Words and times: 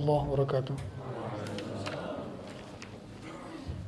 الله 0.00 0.30
وبركاته. 0.30 0.74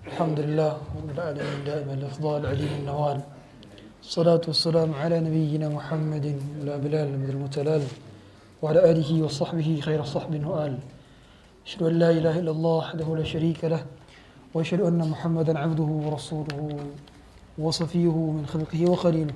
الحمد 0.06 0.40
لله 0.40 0.72
رب 0.96 1.10
العالمين 1.14 1.64
دائما 1.66 1.94
الافضال 1.94 2.46
عليم 2.46 2.72
النوال. 2.80 3.20
الصلاة 4.02 4.40
والسلام 4.46 4.94
على 4.94 5.20
نبينا 5.20 5.68
محمد 5.68 6.26
لا 6.68 6.76
بلال 6.76 7.08
من 7.18 7.30
المتلال 7.30 7.82
وعلى 8.62 8.90
آله 8.90 9.22
وصحبه 9.22 9.80
خير 9.80 10.04
صحب 10.04 10.46
وآل. 10.46 10.78
أشهد 11.66 11.82
أن 11.82 11.98
لا 11.98 12.10
إله 12.10 12.38
إلا 12.38 12.50
الله 12.50 12.76
وحده 12.76 13.16
لا 13.16 13.24
شريك 13.24 13.64
له 13.64 13.82
وأشهد 14.54 14.80
أن 14.80 15.08
محمدا 15.08 15.58
عبده 15.58 15.90
ورسوله 16.04 16.76
وصفيه 17.58 18.16
من 18.36 18.44
خلقه 18.52 18.90
وخليله. 18.90 19.34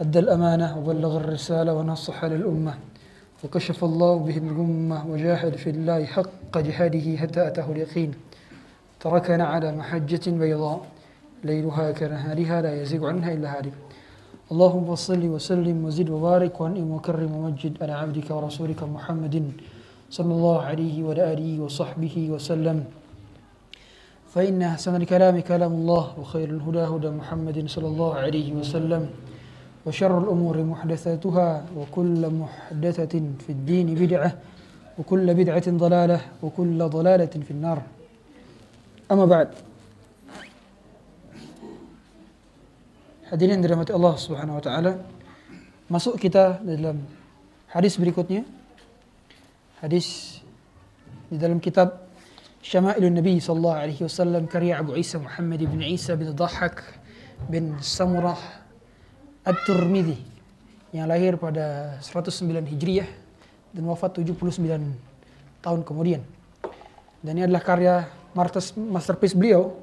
أدى 0.00 0.18
الأمانة 0.18 0.78
وبلغ 0.78 1.16
الرسالة 1.16 1.72
ونصح 1.72 2.24
للأمة. 2.24 2.91
وكشف 3.44 3.84
الله 3.84 4.18
به 4.18 4.36
الغمة 4.38 5.06
وجاهد 5.10 5.56
في 5.56 5.70
الله 5.70 6.04
حق 6.04 6.58
جهاده 6.58 7.16
حتى 7.16 7.46
أتاه 7.46 7.72
اليقين. 7.72 8.14
تركنا 9.00 9.44
على 9.44 9.76
محجة 9.76 10.30
بيضاء. 10.30 10.80
ليلها 11.44 11.90
كنهارها 11.92 12.62
لا 12.62 12.82
يزيغ 12.82 13.06
عنها 13.06 13.32
إلا 13.32 13.58
هالك. 13.58 13.74
اللهم 14.52 14.94
صل 14.94 15.22
وسلم 15.26 15.84
وزد 15.84 16.10
وبارك 16.10 16.60
وأنعم 16.60 16.90
وكرم 16.90 17.32
ومجد 17.36 17.82
على 17.82 17.92
عبدك 17.92 18.30
ورسولك 18.30 18.82
محمد 18.82 19.52
صلى 20.10 20.32
الله 20.34 20.62
عليه 20.62 21.02
وعلى 21.02 21.32
آله 21.32 21.60
وصحبه 21.60 22.30
وسلم. 22.30 22.84
فإن 24.34 24.62
أحسن 24.62 24.94
الكلام 24.96 25.40
كلام 25.40 25.72
الله 25.72 26.04
وخير 26.20 26.48
الهدى 26.50 26.78
هدى 26.78 27.10
محمد 27.10 27.58
صلى 27.66 27.88
الله 27.88 28.14
عليه 28.14 28.48
وسلم. 28.52 29.10
وشر 29.86 30.18
الأمور 30.18 30.56
محدثاتها 30.62 31.48
وكل 31.76 32.22
محدثة 32.30 33.14
في 33.42 33.50
الدين 33.50 33.94
بدعة 33.94 34.30
وكل 34.98 35.26
بدعة 35.34 35.66
ضلالة 35.70 36.20
وكل 36.42 36.78
ضلالة 36.88 37.34
في 37.46 37.50
النار 37.50 37.82
أما 39.10 39.26
بعد 39.26 39.48
Hadirin 43.32 43.64
dirahmati 43.64 43.96
Allah 43.96 44.12
Subhanahu 44.20 44.60
wa 44.60 44.64
taala. 44.64 44.92
Masuk 45.88 46.20
kita 46.20 46.60
dalam 46.60 47.00
hadis 47.64 47.96
berikutnya. 47.96 48.44
Hadis 49.80 50.36
di 51.32 51.40
dalam 51.40 51.56
kitab 51.56 52.12
Syama'ilun 52.60 53.16
Nabi 53.16 53.40
sallallahu 53.40 53.80
alaihi 53.88 54.04
wasallam 54.04 54.44
karya 54.44 54.84
Abu 54.84 55.00
Isa 55.00 55.16
Muhammad 55.16 55.64
bin 55.64 55.80
Isa 55.80 56.12
bin 56.12 56.28
Dhahak 56.36 56.84
bin 57.48 57.80
Samurah 57.80 58.61
At-Tirmidzi 59.42 60.18
yang 60.94 61.10
lahir 61.10 61.34
pada 61.34 61.98
109 61.98 62.46
Hijriah 62.70 63.10
dan 63.74 63.82
wafat 63.90 64.22
79 64.22 64.62
tahun 65.58 65.80
kemudian. 65.82 66.22
Dan 67.22 67.38
ini 67.38 67.50
adalah 67.50 67.62
karya 67.62 67.94
masterpiece 68.78 69.34
beliau 69.34 69.82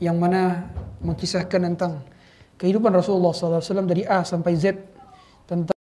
yang 0.00 0.16
mana 0.16 0.68
mengisahkan 1.04 1.60
tentang 1.74 2.00
kehidupan 2.56 2.92
Rasulullah 2.96 3.36
SAW 3.36 3.84
dari 3.84 4.08
A 4.08 4.24
sampai 4.24 4.56
Z 4.56 4.80
tentang 5.44 5.76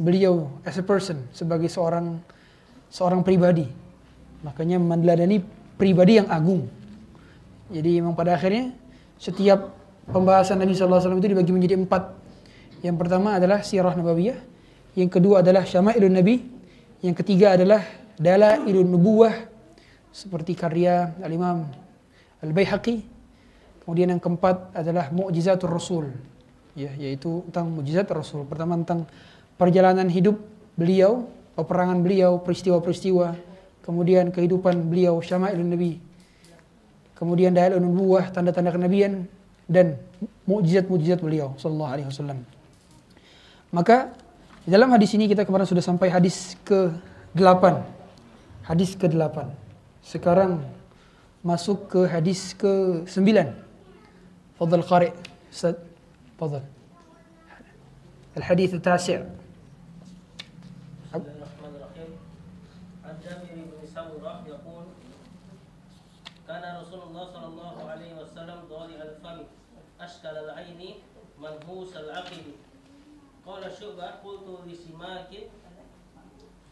beliau 0.00 0.48
as 0.64 0.80
a 0.80 0.84
person 0.84 1.20
sebagai 1.36 1.68
seorang 1.68 2.18
seorang 2.88 3.20
pribadi. 3.20 3.68
Makanya 4.40 4.80
meneladani 4.80 5.40
pribadi 5.76 6.16
yang 6.22 6.28
agung. 6.32 6.68
Jadi 7.68 8.00
memang 8.00 8.16
pada 8.16 8.36
akhirnya 8.36 8.72
setiap 9.20 9.72
pembahasan 10.08 10.60
Nabi 10.60 10.76
SAW 10.76 11.20
itu 11.20 11.28
dibagi 11.28 11.52
menjadi 11.52 11.76
empat. 11.76 12.23
Yang 12.84 12.96
pertama 13.00 13.40
adalah 13.40 13.64
sirah 13.64 13.96
nabawiyah, 13.96 14.36
yang 14.92 15.08
kedua 15.08 15.40
adalah 15.40 15.64
syama'ilun 15.64 16.12
nabi, 16.12 16.44
yang 17.00 17.16
ketiga 17.16 17.56
adalah 17.56 17.80
dalailun 18.20 18.84
nubuwah 18.84 19.32
seperti 20.12 20.52
karya 20.52 21.16
Al-Imam 21.24 21.64
Al-Baihaqi. 22.44 23.00
Kemudian 23.80 24.12
yang 24.12 24.20
keempat 24.20 24.76
adalah 24.76 25.08
mukjizatul 25.08 25.72
Rasul, 25.72 26.12
ya, 26.76 26.92
yaitu 27.00 27.40
tentang 27.48 27.72
mukjizat 27.72 28.04
Rasul. 28.12 28.44
Pertama 28.44 28.76
tentang 28.84 29.08
perjalanan 29.56 30.04
hidup 30.12 30.36
beliau, 30.76 31.24
peperangan 31.56 32.04
beliau, 32.04 32.36
peristiwa-peristiwa, 32.44 33.32
kemudian 33.80 34.28
kehidupan 34.28 34.92
beliau, 34.92 35.16
syama'ilun 35.24 35.72
nabi. 35.72 36.04
Kemudian 37.16 37.56
dalailun 37.56 37.80
nubuwah, 37.80 38.28
tanda-tanda 38.28 38.76
kenabian 38.76 39.24
dan 39.64 39.96
mukjizat-mukjizat 40.44 41.24
beliau 41.24 41.56
sallallahu 41.56 41.92
alaihi 41.96 42.08
wasallam. 42.12 42.44
Maka 43.73 44.13
di 44.65 44.69
dalam 44.73 44.89
hadis 44.93 45.13
ini 45.13 45.29
kita 45.29 45.45
kemarin 45.45 45.65
sudah 45.69 45.83
sampai 45.85 46.09
hadis 46.09 46.57
ke-8. 46.65 47.63
Hadis 48.65 48.97
ke-8. 48.97 49.37
Sekarang 50.01 50.61
masuk 51.45 51.89
ke 51.89 52.01
hadis 52.09 52.57
ke-9. 52.57 53.53
Fadal 54.57 54.83
qari. 54.83 55.09
Ustaz, 55.49 55.77
fadal. 56.35 56.65
الحديث 58.39 58.73
التاسع 58.79 59.19
بسم 61.11 61.17
الله 61.17 61.35
الرحمن 61.43 61.71
الرحيم 61.75 62.11
عن 63.03 63.15
جابر 63.25 63.51
بن 63.51 63.81
سمرة 63.89 64.43
يقول 64.47 64.85
كان 66.47 66.63
رسول 66.81 67.01
الله 67.09 67.25
صلى 67.33 67.47
الله 67.51 67.75
عليه 67.89 68.11
وسلم 68.21 68.57
ضالع 68.69 68.99
الفم 69.01 69.39
أشكل 70.01 70.35
العين 70.45 70.81
منهوس 71.41 71.91
العقل 71.97 72.43
Qala 73.44 73.68
syubah 73.68 74.24
qultu 74.24 74.64
li 74.64 74.72
simakin 74.72 75.52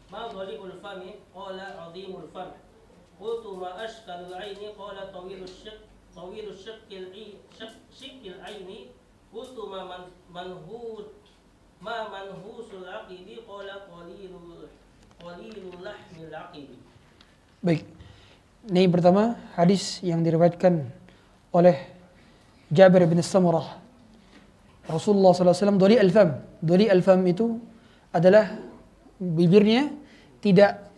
ma 0.09 0.25
dhari'ul 0.33 0.81
fami 0.81 1.21
qala 1.29 1.77
'azimul 1.77 2.25
fam. 2.33 2.49
Qultu 3.21 3.61
ma 3.61 3.77
ashkalu 3.77 4.33
aini 4.33 4.73
qala 4.73 5.13
tawilu 5.13 5.45
syiq 5.45 5.77
tawilu 6.17 6.49
syakkil 6.49 7.13
'aini 7.13 7.37
syakkil 7.93 8.41
'aini 8.41 8.89
qultu 9.29 9.69
ma 9.69 9.85
man 9.85 10.03
manhud 10.33 11.13
ma 11.77 12.09
manhusul 12.09 12.85
'aqibi 12.85 13.45
qala 13.45 13.85
qalilul 13.85 14.65
qalilul 15.21 15.77
lahmil 15.77 16.33
'aqibi. 16.33 16.77
Baik. 17.61 17.85
Ini 18.63 18.87
pertama 18.87 19.37
hadis 19.59 19.99
yang 20.01 20.23
diriwayatkan 20.23 20.87
oleh 21.53 21.77
Jabir 22.71 23.03
bin 23.05 23.19
Samurah 23.19 23.82
Rasulullah 24.87 25.31
SAW 25.31 25.79
doli 25.79 25.95
al-fam. 25.95 26.43
Doli 26.59 26.91
al-fam 26.91 27.23
itu 27.23 27.55
adalah 28.11 28.51
bibirnya 29.19 29.89
tidak 30.43 30.91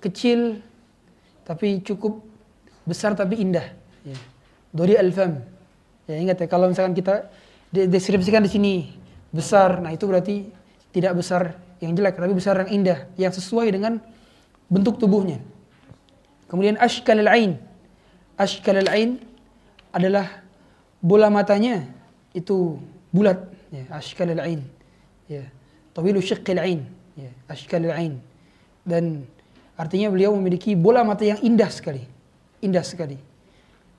kecil 0.00 0.60
tapi 1.48 1.80
cukup 1.80 2.20
besar 2.84 3.16
tapi 3.16 3.40
indah. 3.40 3.64
Ya. 4.04 4.16
Al-fam. 5.00 5.40
Ya 6.06 6.16
ingat 6.18 6.42
ya 6.42 6.46
kalau 6.46 6.70
misalkan 6.70 6.94
kita 6.94 7.30
deskripsikan 7.70 8.42
di 8.42 8.50
sini 8.50 8.74
besar, 9.30 9.78
nah 9.78 9.94
itu 9.94 10.10
berarti 10.10 10.50
tidak 10.90 11.22
besar 11.22 11.54
yang 11.78 11.94
jelek 11.94 12.18
tapi 12.18 12.34
besar 12.34 12.66
yang 12.66 12.82
indah 12.82 12.98
yang 13.14 13.32
sesuai 13.32 13.70
dengan 13.70 14.02
bentuk 14.66 14.98
tubuhnya. 14.98 15.38
Kemudian 16.50 16.76
ashkal 16.82 17.18
al-ain. 17.22 17.56
Ashkal 18.34 18.82
al-ain 18.82 19.22
adalah 19.94 20.42
bola 20.98 21.30
matanya 21.30 21.86
itu 22.34 22.78
bulat. 23.14 23.50
Ya 23.70 23.86
ashkal 23.94 24.30
al-ain. 24.34 24.66
Ya 25.30 25.46
tawilu 25.94 26.18
syiqqil 26.18 26.58
ain 26.58 26.86
ya 27.14 27.30
ashkal 27.46 27.82
al-ain. 27.86 28.18
Dan 28.82 29.26
artinya 29.78 30.10
beliau 30.10 30.34
memiliki 30.34 30.74
bola 30.74 31.06
mata 31.06 31.22
yang 31.22 31.38
indah 31.42 31.70
sekali. 31.70 32.02
Indah 32.62 32.82
sekali. 32.82 33.18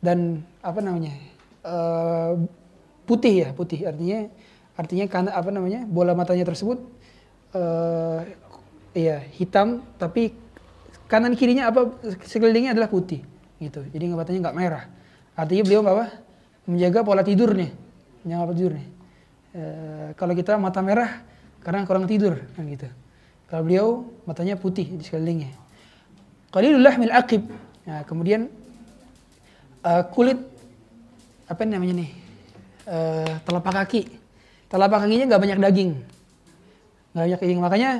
Dan 0.01 0.43
apa 0.59 0.81
namanya 0.81 1.13
uh, 1.63 2.35
putih 3.07 3.47
ya 3.47 3.49
putih. 3.55 3.87
Artinya 3.87 4.27
artinya 4.75 5.05
karena 5.07 5.31
apa 5.35 5.49
namanya 5.51 5.79
bola 5.87 6.15
matanya 6.17 6.47
tersebut 6.47 6.79
uh, 7.53 8.23
ya 8.91 9.23
hitam 9.35 9.83
tapi 9.99 10.35
kanan 11.11 11.35
kirinya 11.35 11.69
apa 11.69 11.95
sekelilingnya 12.27 12.75
adalah 12.75 12.91
putih 12.91 13.23
gitu. 13.61 13.87
Jadi 13.87 14.03
matanya 14.11 14.49
nggak 14.49 14.57
merah. 14.57 14.83
Artinya 15.31 15.63
beliau 15.63 15.81
apa? 15.87 16.11
Menjaga 16.67 16.99
pola 17.07 17.23
tidurnya. 17.23 17.71
Menjaga 18.23 18.43
pola 18.51 18.55
tidurnya 18.57 19.00
e, 19.51 19.63
kalau 20.15 20.33
kita 20.35 20.55
mata 20.55 20.79
merah 20.83 21.23
karena 21.61 21.85
kurang 21.85 22.09
tidur 22.09 22.41
kan 22.57 22.65
gitu. 22.65 22.89
Kalau 23.51 23.67
beliau 23.67 23.87
matanya 24.23 24.55
putih 24.55 24.87
di 24.87 25.03
sekelilingnya. 25.03 25.51
Qalilul 26.55 26.83
lahmil 26.83 27.11
aqib. 27.11 27.51
Nah, 27.83 28.07
kemudian 28.07 28.47
uh, 29.83 30.03
kulit 30.07 30.39
apa 31.51 31.67
namanya 31.67 31.99
nih? 31.99 32.09
Uh, 32.87 33.31
telapak 33.43 33.83
kaki. 33.83 34.07
Telapak 34.71 35.03
kakinya 35.03 35.35
nggak 35.35 35.41
banyak 35.43 35.59
daging. 35.67 35.91
Nggak 37.11 37.23
banyak 37.27 37.39
daging. 37.43 37.59
Makanya 37.59 37.91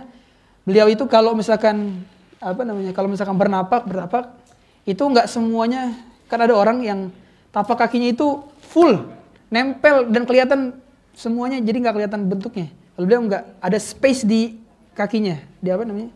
beliau 0.64 0.88
itu 0.88 1.04
kalau 1.12 1.36
misalkan 1.36 2.00
apa 2.42 2.64
namanya 2.66 2.96
kalau 2.96 3.12
misalkan 3.12 3.38
bernapak 3.38 3.86
bernapak 3.86 4.34
itu 4.88 5.04
nggak 5.04 5.30
semuanya 5.30 5.94
kan 6.26 6.42
ada 6.42 6.58
orang 6.58 6.82
yang 6.82 7.00
tapak 7.54 7.86
kakinya 7.86 8.10
itu 8.10 8.42
full 8.66 8.98
nempel 9.54 10.10
dan 10.10 10.24
kelihatan 10.26 10.81
semuanya 11.14 11.60
jadi 11.62 11.78
nggak 11.84 11.96
kelihatan 11.96 12.22
bentuknya 12.28 12.68
kalau 12.96 13.06
beliau 13.08 13.22
nggak 13.26 13.44
ada 13.64 13.78
space 13.80 14.24
di 14.28 14.58
kakinya 14.96 15.40
di 15.64 15.70
apa 15.72 15.84
namanya 15.88 16.12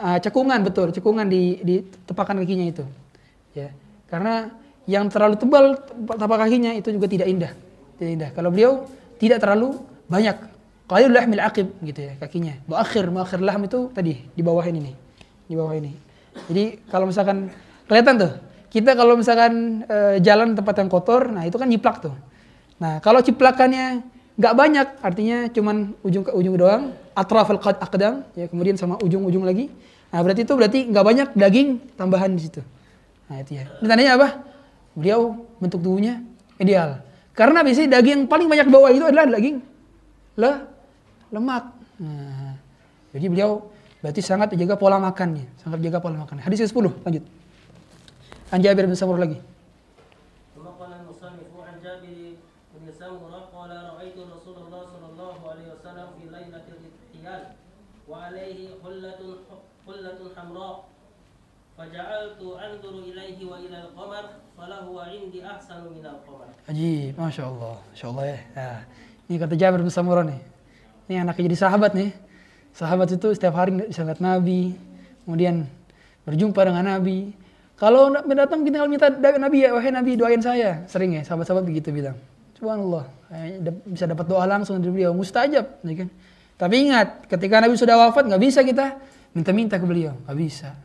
Ah, 0.00 0.16
cekungan 0.16 0.64
betul, 0.64 0.88
cekungan 0.96 1.28
di 1.28 1.60
di 1.60 1.84
tepakan 2.08 2.40
kakinya 2.40 2.72
itu. 2.72 2.84
Ya. 3.52 3.68
Karena 4.08 4.48
yang 4.88 5.12
terlalu 5.12 5.36
tebal 5.36 5.76
tapak 6.08 6.48
kakinya 6.48 6.72
itu 6.72 6.88
juga 6.88 7.04
tidak 7.04 7.28
indah. 7.28 7.52
Tidak 8.00 8.10
indah. 8.16 8.30
Kalau 8.32 8.48
beliau 8.48 8.88
tidak 9.20 9.44
terlalu 9.44 9.76
banyak. 10.08 10.48
Qalil 10.88 11.12
lahmil 11.12 11.44
aqib 11.44 11.68
gitu 11.84 12.00
ya 12.00 12.12
kakinya. 12.16 12.56
Muakhir, 12.64 13.12
muakhir 13.12 13.44
lahm 13.44 13.68
itu 13.68 13.92
tadi 13.92 14.24
di 14.24 14.42
bawah 14.42 14.64
ini 14.64 14.88
nih. 14.88 14.94
Di 15.52 15.54
bawah 15.54 15.74
ini. 15.76 15.92
Jadi 16.48 16.64
kalau 16.88 17.06
misalkan 17.06 17.52
kelihatan 17.84 18.14
tuh, 18.18 18.32
kita 18.72 18.96
kalau 18.96 19.14
misalkan 19.14 19.84
e, 19.86 20.18
jalan 20.24 20.56
tempat 20.56 20.80
yang 20.80 20.90
kotor, 20.90 21.30
nah 21.30 21.46
itu 21.46 21.54
kan 21.60 21.68
nyiplak 21.70 22.02
tuh. 22.02 22.16
Nah, 22.80 22.98
kalau 23.04 23.20
ciplakannya 23.20 24.00
nggak 24.40 24.54
banyak, 24.56 24.86
artinya 25.04 25.52
cuman 25.52 25.92
ujung 26.00 26.24
ke 26.24 26.32
ujung 26.32 26.56
doang, 26.56 26.96
atrafal 27.12 27.60
aqdam, 27.60 28.24
ya 28.32 28.48
kemudian 28.48 28.80
sama 28.80 28.96
ujung-ujung 29.04 29.44
lagi. 29.44 29.68
Nah, 30.08 30.24
berarti 30.24 30.48
itu 30.48 30.54
berarti 30.56 30.88
nggak 30.88 31.04
banyak 31.04 31.28
daging 31.36 31.68
tambahan 32.00 32.32
di 32.32 32.48
situ. 32.48 32.64
Nah, 33.28 33.36
itu 33.44 33.60
ya. 33.60 33.68
Ini 33.68 33.86
tandanya 33.86 34.12
apa? 34.16 34.28
Beliau 34.96 35.44
bentuk 35.60 35.84
tubuhnya 35.84 36.24
ideal. 36.56 37.04
Karena 37.36 37.60
biasanya 37.60 38.00
daging 38.00 38.12
yang 38.16 38.22
paling 38.26 38.48
banyak 38.48 38.66
bawah 38.72 38.90
itu 38.90 39.04
adalah 39.04 39.28
daging 39.28 39.60
le 40.40 40.52
lemak. 41.30 41.64
Nah, 42.00 42.56
jadi 43.12 43.26
beliau 43.28 43.68
berarti 44.00 44.24
sangat 44.24 44.56
menjaga 44.56 44.80
pola 44.80 44.96
makannya, 44.96 45.44
sangat 45.60 45.84
menjaga 45.84 46.00
pola 46.00 46.16
makannya. 46.24 46.42
Hadis 46.48 46.64
ke-10, 46.64 46.96
lanjut. 47.04 47.24
An 48.50 48.58
Jabir 48.64 48.88
bin 48.88 48.96
Samurah 48.96 49.28
lagi. 49.28 49.38
faja'altu 61.80 62.60
anzuru 62.60 63.08
ilaihi 63.08 63.40
wa 63.48 63.56
ilal 63.56 63.88
qamar 63.96 64.24
falahu 64.52 65.00
indi 65.08 65.40
ahsanu 65.40 65.96
minal 65.96 66.20
qamar. 66.28 66.52
Haji, 66.68 67.16
Masya 67.16 67.48
Allah. 67.48 67.80
Masya 67.88 68.06
Allah 68.12 68.24
ya. 68.28 68.38
Nah, 68.52 68.78
ini 69.32 69.36
kata 69.40 69.54
Jabir 69.56 69.80
bin 69.80 69.88
Samurah 69.88 70.28
nih. 70.28 70.40
Ini 71.08 71.24
anaknya 71.24 71.48
jadi 71.48 71.56
sahabat 71.56 71.96
nih. 71.96 72.12
Sahabat 72.76 73.08
itu 73.16 73.32
setiap 73.32 73.56
hari 73.56 73.80
bisa 73.80 74.04
lihat 74.04 74.20
Nabi, 74.20 74.76
kemudian 75.24 75.64
berjumpa 76.28 76.60
dengan 76.68 76.84
Nabi. 76.84 77.32
Kalau 77.80 78.12
datang 78.12 78.60
kita 78.60 78.84
minta 78.84 79.08
Nabi 79.40 79.64
ya, 79.64 79.72
wahai 79.72 79.88
Nabi 79.88 80.20
doain 80.20 80.44
saya. 80.44 80.84
Sering 80.84 81.16
ya, 81.16 81.24
sahabat-sahabat 81.24 81.64
begitu 81.64 81.96
bilang. 81.96 82.20
Subhanallah, 82.60 83.08
bisa 83.88 84.04
dapat 84.04 84.28
doa 84.28 84.44
langsung 84.44 84.76
dari 84.84 84.92
beliau, 84.92 85.16
mustajab. 85.16 85.80
Ya 85.80 85.94
kan? 85.96 86.08
Tapi 86.60 86.74
ingat, 86.76 87.24
ketika 87.24 87.64
Nabi 87.64 87.80
sudah 87.80 87.96
wafat, 87.96 88.28
nggak 88.28 88.42
bisa 88.44 88.60
kita 88.60 89.00
minta-minta 89.32 89.80
ke 89.80 89.86
beliau, 89.88 90.12
nggak 90.28 90.36
bisa. 90.36 90.76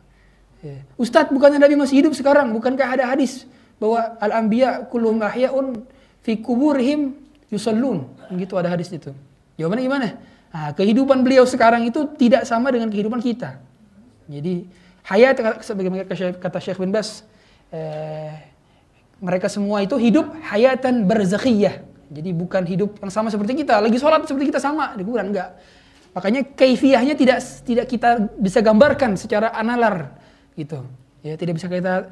Ya. 0.64 0.80
Ustadz, 0.96 1.32
bukannya 1.32 1.60
Nabi 1.60 1.76
masih 1.76 2.04
hidup 2.04 2.12
sekarang? 2.16 2.52
Bukankah 2.56 2.96
ada 2.96 3.04
hadis 3.12 3.44
bahwa 3.76 4.16
al-anbiya 4.20 4.88
kulluhum 4.88 5.20
ahya'un 5.20 5.84
fi 6.24 6.40
kuburihim 6.40 7.12
yusallun? 7.52 8.08
Gitu 8.32 8.56
ada 8.56 8.72
hadis 8.72 8.88
itu. 8.88 9.12
Jawabannya 9.60 9.84
gimana? 9.84 10.08
Nah, 10.56 10.72
kehidupan 10.72 11.20
beliau 11.20 11.44
sekarang 11.44 11.84
itu 11.84 12.08
tidak 12.16 12.48
sama 12.48 12.72
dengan 12.72 12.88
kehidupan 12.88 13.20
kita. 13.20 13.60
Jadi 14.26 14.66
hayat 15.04 15.36
sebagaimana 15.62 16.08
kata 16.40 16.58
Syekh 16.58 16.80
bin 16.80 16.90
Bas 16.90 17.22
eh, 17.70 18.32
mereka 19.20 19.46
semua 19.52 19.84
itu 19.84 19.94
hidup 20.00 20.32
hayatan 20.48 21.04
berzakhiyah. 21.04 21.84
Jadi 22.06 22.30
bukan 22.32 22.62
hidup 22.64 22.96
yang 23.02 23.12
sama 23.12 23.28
seperti 23.28 23.64
kita. 23.64 23.82
Lagi 23.82 23.98
sholat 23.98 24.24
seperti 24.24 24.48
kita 24.48 24.60
sama 24.62 24.94
di 24.94 25.02
kuburan 25.02 25.34
enggak. 25.34 25.58
Makanya 26.16 26.48
kaifiyahnya 26.56 27.12
tidak 27.12 27.44
tidak 27.60 27.86
kita 27.92 28.10
bisa 28.40 28.64
gambarkan 28.64 29.20
secara 29.20 29.52
analar 29.52 30.15
gitu. 30.56 30.82
Ya 31.20 31.36
tidak 31.36 31.60
bisa 31.60 31.68
kita 31.68 32.08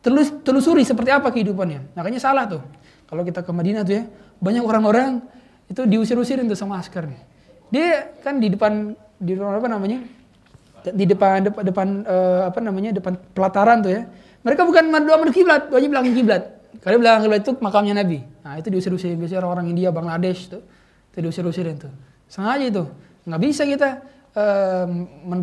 telus, 0.00 0.30
telusuri 0.46 0.86
seperti 0.86 1.10
apa 1.12 1.28
kehidupannya. 1.34 1.92
Makanya 1.98 2.20
salah 2.22 2.46
tuh. 2.46 2.62
Kalau 3.08 3.26
kita 3.26 3.42
ke 3.42 3.50
Madinah 3.50 3.82
tuh 3.84 3.94
ya, 3.98 4.02
banyak 4.38 4.62
orang-orang 4.64 5.20
itu 5.68 5.84
diusir-usirin 5.84 6.46
tuh 6.48 6.56
sama 6.56 6.80
askar 6.80 7.04
nih. 7.04 7.20
Dia 7.68 8.14
kan 8.24 8.40
di 8.40 8.48
depan 8.48 8.96
di 9.20 9.36
depan 9.36 9.58
apa 9.58 9.68
namanya? 9.68 9.98
Di 10.88 11.04
depan 11.04 11.44
depan, 11.44 11.62
depan 11.66 11.88
uh, 12.08 12.48
apa 12.48 12.58
namanya? 12.62 12.96
depan 12.96 13.18
pelataran 13.36 13.84
tuh 13.84 13.92
ya. 13.92 14.02
Mereka 14.46 14.62
bukan 14.64 14.88
doa 14.88 15.16
menghadap 15.18 15.34
kiblat, 15.34 15.62
doanya 15.68 15.88
belakang 15.90 16.14
kiblat. 16.14 16.42
Karena 16.78 16.96
belakang 17.02 17.22
kiblat 17.26 17.40
itu 17.42 17.52
makamnya 17.58 17.94
Nabi. 18.00 18.18
Nah, 18.46 18.54
itu 18.56 18.68
diusir-usirin 18.70 19.18
biasanya 19.18 19.44
orang-orang 19.44 19.66
India, 19.74 19.88
Bangladesh 19.90 20.48
tuh. 20.48 20.62
Itu 21.12 21.18
diusir-usirin 21.26 21.76
tuh. 21.76 21.92
Sengaja 22.30 22.64
itu. 22.64 22.84
Nggak 23.28 23.40
bisa 23.44 23.62
kita 23.66 23.88
uh, 24.38 24.86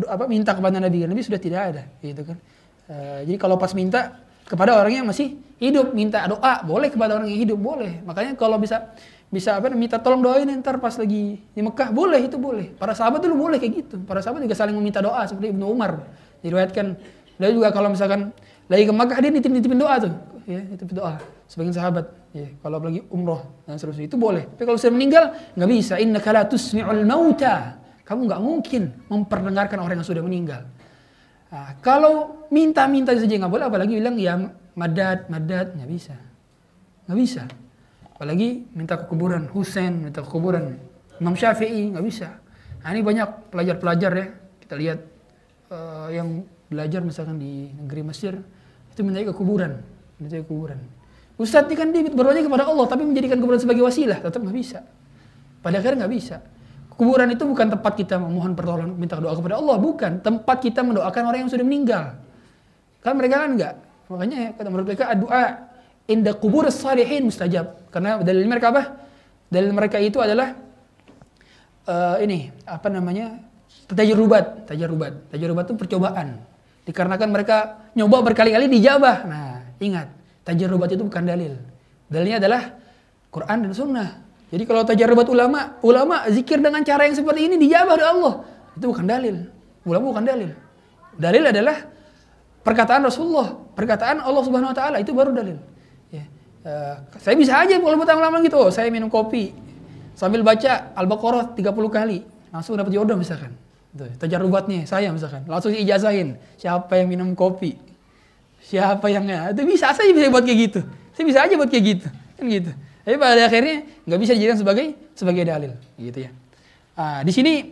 apa, 0.08 0.24
minta 0.24 0.56
kepada 0.56 0.80
Nabi. 0.80 1.04
Nabi 1.04 1.20
sudah 1.20 1.40
tidak 1.40 1.60
ada, 1.74 1.82
gitu 2.00 2.24
kan. 2.24 2.40
Uh, 2.88 3.20
jadi 3.28 3.36
kalau 3.36 3.60
pas 3.60 3.76
minta 3.76 4.24
kepada 4.46 4.78
orang 4.78 5.02
yang 5.02 5.06
masih 5.06 5.36
hidup 5.58 5.90
minta 5.90 6.22
doa 6.30 6.62
boleh 6.62 6.88
kepada 6.88 7.18
orang 7.18 7.28
yang 7.28 7.40
hidup 7.42 7.58
boleh. 7.58 8.00
Makanya 8.06 8.38
kalau 8.38 8.56
bisa 8.62 8.94
bisa 9.26 9.58
apa 9.58 9.66
minta 9.74 9.98
tolong 9.98 10.22
doain 10.22 10.46
ntar 10.62 10.78
pas 10.78 10.94
lagi 10.94 11.42
di 11.42 11.60
Mekah 11.60 11.90
boleh 11.90 12.22
itu 12.22 12.38
boleh. 12.38 12.70
Para 12.78 12.94
sahabat 12.94 13.26
dulu 13.26 13.50
boleh 13.50 13.58
kayak 13.58 13.72
gitu. 13.74 13.96
Para 14.06 14.22
sahabat 14.22 14.46
juga 14.46 14.54
saling 14.54 14.76
meminta 14.78 15.02
doa 15.02 15.26
seperti 15.26 15.50
Ibnu 15.50 15.66
Umar. 15.66 16.06
Diriwayatkan 16.46 16.86
dia 17.36 17.50
juga 17.52 17.74
kalau 17.74 17.90
misalkan 17.90 18.30
lagi 18.70 18.86
ke 18.86 18.94
Mekah 18.94 19.18
dia 19.18 19.30
nitip 19.34 19.50
nitipin 19.50 19.78
doa 19.82 19.94
tuh 19.98 20.12
ya 20.46 20.62
nitip 20.62 20.88
doa 20.94 21.18
sebagian 21.50 21.74
sahabat 21.74 22.06
ya. 22.30 22.46
Kalau 22.62 22.78
lagi 22.78 23.02
umroh 23.10 23.66
dan 23.66 23.82
seterusnya 23.82 24.06
itu 24.06 24.14
boleh. 24.14 24.46
Tapi 24.46 24.62
kalau 24.62 24.78
sudah 24.78 24.94
meninggal 24.94 25.24
nggak 25.58 25.70
bisa. 25.74 25.98
Inna 25.98 26.22
la 26.22 26.42
tusmi'ul 26.46 27.02
mauta 27.02 27.82
kamu 28.06 28.20
nggak 28.30 28.42
mungkin 28.42 28.82
memperdengarkan 29.10 29.78
orang 29.82 30.00
yang 30.00 30.06
sudah 30.06 30.22
meninggal 30.22 30.62
Nah, 31.46 31.78
kalau 31.78 32.44
minta-minta 32.50 33.14
saja 33.14 33.34
nggak 33.38 33.52
boleh, 33.52 33.66
apalagi 33.70 33.92
bilang 34.02 34.18
ya 34.18 34.34
madat, 34.74 35.30
madat, 35.30 35.78
nggak 35.78 35.90
bisa, 35.90 36.14
nggak 37.06 37.18
bisa. 37.18 37.42
Apalagi 38.16 38.66
minta 38.74 38.98
ke 38.98 39.06
kuburan 39.06 39.46
Husain, 39.54 39.94
minta 39.94 40.26
ke 40.26 40.28
kuburan 40.28 40.74
Imam 41.22 41.38
Syafi'i, 41.38 41.94
nggak 41.94 42.04
bisa. 42.04 42.28
Nah, 42.82 42.88
ini 42.90 43.02
banyak 43.06 43.54
pelajar-pelajar 43.54 44.10
ya, 44.10 44.26
kita 44.66 44.74
lihat 44.74 44.98
uh, 45.70 46.08
yang 46.10 46.42
belajar 46.66 46.98
misalkan 47.06 47.38
di 47.38 47.70
negeri 47.78 48.02
Mesir 48.02 48.34
itu 48.90 49.00
minta 49.06 49.22
ke 49.22 49.34
kuburan, 49.36 49.78
minta 50.18 50.42
ke 50.42 50.46
kuburan. 50.50 50.82
Ustadz 51.36 51.68
ini 51.68 51.76
kan 51.78 51.88
dia 51.94 52.02
berdoanya 52.10 52.42
kepada 52.42 52.66
Allah, 52.66 52.84
tapi 52.90 53.06
menjadikan 53.06 53.38
kuburan 53.38 53.60
sebagai 53.60 53.86
wasilah, 53.86 54.18
tetap 54.18 54.42
nggak 54.42 54.56
bisa. 54.56 54.82
Pada 55.62 55.78
akhirnya 55.78 56.04
nggak 56.08 56.14
bisa. 56.16 56.42
Kuburan 56.96 57.28
itu 57.28 57.44
bukan 57.44 57.68
tempat 57.68 57.92
kita 57.92 58.16
memohon 58.16 58.56
pertolongan, 58.56 58.96
minta 58.96 59.20
doa 59.20 59.36
kepada 59.36 59.60
Allah, 59.60 59.76
bukan. 59.76 60.24
Tempat 60.24 60.56
kita 60.64 60.80
mendoakan 60.80 61.22
orang 61.28 61.44
yang 61.44 61.50
sudah 61.52 61.64
meninggal. 61.64 62.16
Kan 63.04 63.20
mereka 63.20 63.44
kan 63.44 63.50
enggak. 63.52 63.74
Makanya 64.08 64.56
kata 64.56 64.68
menurut 64.72 64.86
mereka 64.88 65.12
doa 65.12 65.44
inda 66.08 66.32
kubur 66.32 66.64
salihin 66.72 67.28
mustajab. 67.28 67.84
Karena 67.92 68.16
dalil 68.24 68.48
mereka 68.48 68.72
apa? 68.72 68.82
Dalil 69.52 69.76
mereka 69.76 70.00
itu 70.00 70.16
adalah 70.24 70.56
uh, 71.84 72.16
ini 72.24 72.48
apa 72.64 72.88
namanya? 72.88 73.44
tajarubat, 73.86 74.66
tajarubat. 74.66 75.30
Tajarubat 75.30 75.64
itu 75.70 75.76
percobaan. 75.78 76.42
Dikarenakan 76.86 77.28
mereka 77.30 77.56
nyoba 77.94 78.22
berkali-kali 78.26 78.66
dijabah. 78.66 79.16
Nah, 79.26 79.62
ingat, 79.78 80.10
tajarubat 80.42 80.90
itu 80.90 81.06
bukan 81.06 81.22
dalil. 81.22 81.54
Dalilnya 82.10 82.42
adalah 82.42 82.62
Quran 83.30 83.58
dan 83.66 83.72
Sunnah. 83.74 84.10
Jadi 84.46 84.62
kalau 84.62 84.86
tajarubat 84.86 85.26
ulama, 85.26 85.74
ulama 85.82 86.22
zikir 86.30 86.62
dengan 86.62 86.78
cara 86.86 87.10
yang 87.10 87.18
seperti 87.18 87.50
ini 87.50 87.58
dijabah 87.58 87.94
oleh 87.98 88.06
Allah. 88.06 88.34
Itu 88.78 88.94
bukan 88.94 89.06
dalil. 89.06 89.36
Ulama 89.82 90.04
bukan 90.14 90.24
dalil. 90.26 90.50
Dalil 91.18 91.44
adalah 91.50 91.76
perkataan 92.62 93.02
Rasulullah, 93.02 93.58
perkataan 93.74 94.22
Allah 94.22 94.42
Subhanahu 94.42 94.70
wa 94.70 94.76
taala 94.76 94.96
itu 95.02 95.10
baru 95.10 95.34
dalil. 95.34 95.58
Ya. 96.14 96.24
Uh, 96.62 96.94
saya 97.18 97.34
bisa 97.34 97.58
aja 97.58 97.78
kalau 97.78 97.98
ulama 97.98 98.38
gitu, 98.42 98.58
oh, 98.58 98.70
saya 98.70 98.90
minum 98.90 99.10
kopi 99.10 99.54
sambil 100.16 100.40
baca 100.46 100.90
Al-Baqarah 100.94 101.54
30 101.54 101.62
kali, 101.92 102.18
langsung 102.50 102.74
dapat 102.74 102.90
jodoh 102.90 103.14
misalkan. 103.14 103.54
Itu, 103.94 104.08
tajarubatnya 104.18 104.82
saya 104.88 105.12
misalkan, 105.14 105.46
langsung 105.46 105.70
ijazahin 105.70 106.40
siapa 106.58 106.98
yang 106.98 107.08
minum 107.12 107.34
kopi. 107.38 107.78
Siapa 108.66 109.06
yang 109.12 109.30
ya, 109.30 109.54
itu 109.54 109.62
bisa 109.62 109.94
saya 109.94 110.10
bisa 110.10 110.26
buat 110.26 110.42
kayak 110.42 110.58
gitu. 110.66 110.80
Saya 111.14 111.24
bisa 111.28 111.38
aja 111.46 111.54
buat 111.54 111.70
kayak 111.70 111.84
gitu. 111.86 112.06
Kan 112.34 112.44
gitu. 112.50 112.72
Tapi 113.06 113.22
pada 113.22 113.46
akhirnya 113.46 113.86
nggak 114.02 114.18
bisa 114.18 114.34
dijadikan 114.34 114.58
sebagai 114.58 114.86
sebagai 115.14 115.46
dalil, 115.46 115.72
gitu 115.94 116.26
ya. 116.26 116.30
Ah, 116.98 117.22
di 117.22 117.30
sini 117.30 117.70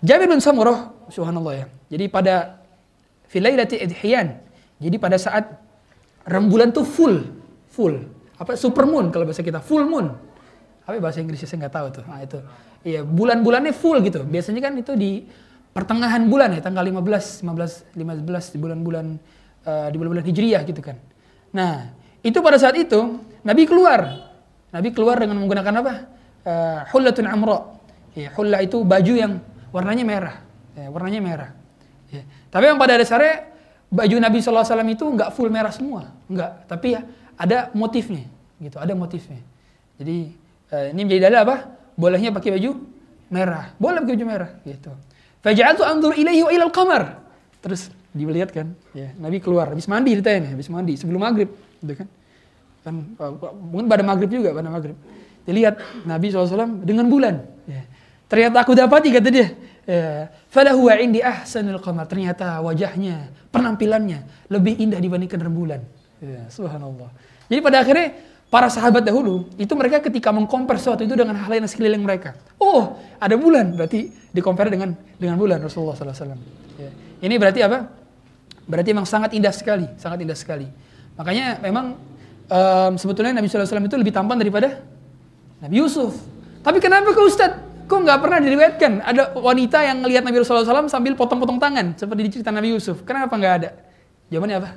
Jabir 0.00 0.24
bin 0.24 0.40
Samurah, 0.40 0.88
subhanallah 1.12 1.52
ya. 1.52 1.66
Jadi 1.92 2.08
pada 2.08 2.64
filailati 3.28 3.76
idhiyan. 3.76 4.40
Jadi 4.80 4.96
pada 4.96 5.20
saat 5.20 5.52
rembulan 6.24 6.72
tuh 6.72 6.88
full, 6.88 7.28
full. 7.68 8.08
Apa 8.40 8.56
supermoon 8.56 9.12
kalau 9.12 9.28
bahasa 9.28 9.44
kita, 9.44 9.60
full 9.60 9.84
moon. 9.84 10.16
Apa 10.88 10.96
bahasa 10.96 11.20
Inggrisnya 11.20 11.44
saya 11.44 11.68
nggak 11.68 11.74
tahu 11.76 11.86
tuh. 12.00 12.04
Nah, 12.08 12.20
itu. 12.24 12.40
Iya, 12.84 13.00
bulan-bulannya 13.04 13.72
full 13.72 14.00
gitu. 14.00 14.24
Biasanya 14.24 14.60
kan 14.60 14.72
itu 14.76 14.92
di 14.96 15.24
pertengahan 15.72 16.24
bulan 16.28 16.56
ya, 16.56 16.60
tanggal 16.60 16.84
15, 16.84 17.44
15, 17.44 17.96
15 17.96 18.54
di 18.54 18.58
bulan-bulan 18.60 19.06
uh, 19.64 19.88
di 19.92 19.96
bulan-bulan 19.96 20.24
Hijriyah 20.24 20.62
gitu 20.68 20.80
kan. 20.84 20.96
Nah, 21.52 21.92
itu 22.20 22.40
pada 22.44 22.56
saat 22.60 22.76
itu 22.76 23.20
Nabi 23.40 23.64
keluar 23.64 24.33
Nabi 24.74 24.90
keluar 24.90 25.22
dengan 25.22 25.38
menggunakan 25.38 25.74
apa? 25.86 25.92
Uh, 26.42 26.80
hullatun 26.90 27.30
amra. 27.30 27.78
Ya, 28.18 28.34
itu 28.62 28.82
baju 28.82 29.14
yang 29.14 29.38
warnanya 29.70 30.02
merah. 30.02 30.36
Ya, 30.74 30.90
warnanya 30.90 31.22
merah. 31.22 31.50
Ya. 32.10 32.26
Tapi 32.50 32.74
yang 32.74 32.78
pada 32.78 32.98
dasarnya 32.98 33.54
baju 33.90 34.16
Nabi 34.18 34.38
SAW 34.42 34.66
itu 34.90 35.06
nggak 35.06 35.30
full 35.34 35.50
merah 35.50 35.70
semua, 35.70 36.10
nggak. 36.26 36.66
Tapi 36.66 36.98
ya 36.98 37.06
ada 37.38 37.70
motifnya, 37.74 38.26
gitu. 38.58 38.78
Ada 38.78 38.98
motifnya. 38.98 39.38
Jadi 39.98 40.34
eh, 40.74 40.86
ini 40.90 41.00
menjadi 41.06 41.30
dalil 41.30 41.38
apa? 41.46 41.56
Bolehnya 41.94 42.34
pakai 42.34 42.58
baju 42.58 42.70
merah. 43.30 43.74
Boleh 43.78 44.02
pakai 44.02 44.14
baju 44.18 44.26
merah, 44.26 44.50
gitu. 44.66 44.90
Faja'altu 45.42 45.82
anzur 45.86 46.14
ilaihi 46.18 46.42
wa 46.42 46.50
ilal 46.50 46.74
qamar. 46.74 47.22
Terus 47.62 47.90
dilihat 48.14 48.54
kan, 48.54 48.74
ya, 48.94 49.10
Nabi 49.18 49.42
keluar 49.42 49.74
habis 49.74 49.90
mandi 49.90 50.14
ditanya, 50.14 50.54
habis 50.54 50.70
mandi 50.70 50.94
sebelum 50.94 51.22
maghrib, 51.22 51.50
gitu 51.82 52.02
kan. 52.02 52.08
Kan 52.84 53.16
uh, 53.16 53.32
mungkin 53.56 53.88
pada 53.88 54.04
maghrib 54.04 54.28
juga, 54.28 54.52
pada 54.52 54.68
maghrib. 54.68 54.94
Dilihat 55.48 55.80
Nabi 56.04 56.28
SAW 56.28 56.84
dengan 56.84 57.08
bulan. 57.08 57.40
Ya. 57.64 57.88
Ternyata 58.28 58.60
aku 58.60 58.76
dapati 58.76 59.08
kata 59.08 59.28
dia. 59.32 59.56
Ya. 59.88 60.28
Indi 61.00 61.24
ahsanul 61.24 61.80
qamar. 61.80 62.04
Ternyata 62.08 62.60
wajahnya, 62.60 63.32
penampilannya 63.48 64.48
lebih 64.52 64.76
indah 64.80 65.00
dibandingkan 65.00 65.40
rembulan. 65.40 65.80
Ya, 66.20 66.48
subhanallah. 66.48 67.12
Jadi 67.48 67.60
pada 67.60 67.84
akhirnya 67.84 68.16
para 68.48 68.70
sahabat 68.70 69.04
dahulu 69.04 69.50
itu 69.60 69.72
mereka 69.76 70.00
ketika 70.00 70.32
mengkompar 70.32 70.80
sesuatu 70.80 71.04
itu 71.04 71.12
dengan 71.12 71.36
hal 71.36 71.48
lain 71.50 71.68
sekeliling 71.68 72.00
mereka. 72.00 72.38
Oh, 72.56 72.96
ada 73.20 73.36
bulan, 73.36 73.76
berarti 73.76 74.08
dikompar 74.32 74.72
dengan 74.72 74.96
dengan 75.20 75.36
bulan 75.36 75.60
Rasulullah 75.60 75.98
SAW. 75.98 76.38
Ya. 76.80 76.90
Ini 77.20 77.34
berarti 77.36 77.60
apa? 77.60 77.90
Berarti 78.64 78.96
memang 78.96 79.04
sangat 79.04 79.36
indah 79.36 79.52
sekali, 79.52 79.84
sangat 80.00 80.24
indah 80.24 80.38
sekali. 80.38 80.64
Makanya 81.20 81.60
memang 81.60 81.98
um, 82.48 82.92
sebetulnya 82.98 83.36
Nabi 83.36 83.46
SAW 83.48 83.84
itu 83.84 83.96
lebih 83.96 84.12
tampan 84.12 84.40
daripada 84.40 84.82
Nabi 85.60 85.80
Yusuf. 85.80 86.16
Tapi 86.64 86.80
kenapa 86.80 87.12
ke 87.12 87.20
Ustadz? 87.20 87.62
Kok 87.84 88.00
nggak 88.00 88.18
pernah 88.24 88.40
diriwayatkan 88.40 89.04
ada 89.04 89.36
wanita 89.36 89.84
yang 89.84 90.00
ngelihat 90.00 90.24
Nabi 90.24 90.40
SAW 90.40 90.88
sambil 90.88 91.12
potong-potong 91.12 91.60
tangan 91.60 91.92
seperti 92.00 92.20
di 92.24 92.30
cerita 92.40 92.48
Nabi 92.48 92.72
Yusuf? 92.72 93.04
Kenapa 93.04 93.36
nggak 93.36 93.54
ada? 93.60 93.70
Jawabannya 94.32 94.56
apa? 94.56 94.70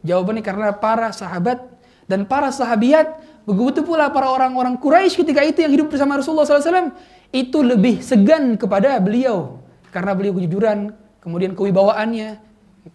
Jawabannya 0.00 0.42
karena 0.44 0.72
para 0.72 1.12
sahabat 1.12 1.60
dan 2.08 2.24
para 2.24 2.48
sahabiat 2.48 3.20
begitu 3.44 3.84
pula 3.84 4.08
para 4.08 4.32
orang-orang 4.32 4.80
Quraisy 4.80 5.20
ketika 5.20 5.44
itu 5.44 5.60
yang 5.60 5.72
hidup 5.76 5.92
bersama 5.92 6.16
Rasulullah 6.16 6.48
SAW 6.48 6.96
itu 7.36 7.60
lebih 7.60 8.00
segan 8.00 8.56
kepada 8.56 8.96
beliau 8.96 9.60
karena 9.92 10.12
beliau 10.16 10.36
kejujuran, 10.36 10.92
kemudian 11.20 11.52
kewibawaannya, 11.52 12.40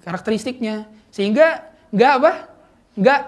karakteristiknya, 0.01 0.89
sehingga 1.13 1.69
nggak 1.93 2.11
apa? 2.21 2.31
Nggak 2.97 3.21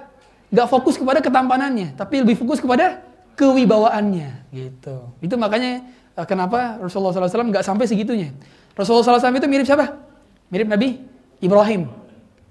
nggak 0.55 0.67
fokus 0.71 0.95
kepada 0.95 1.19
ketampanannya, 1.19 1.99
tapi 1.99 2.23
lebih 2.23 2.39
fokus 2.39 2.63
kepada 2.63 3.03
kewibawaannya 3.35 4.55
gitu. 4.55 5.11
Itu 5.19 5.35
makanya 5.35 5.83
eh, 6.15 6.25
kenapa 6.25 6.79
Rasulullah 6.79 7.11
SAW 7.11 7.51
nggak 7.51 7.65
sampai 7.67 7.83
segitunya. 7.91 8.31
Rasulullah 8.71 9.19
SAW 9.19 9.35
itu 9.35 9.47
mirip 9.51 9.67
siapa? 9.67 9.99
Mirip 10.47 10.71
Nabi 10.71 11.03
Ibrahim. 11.43 11.91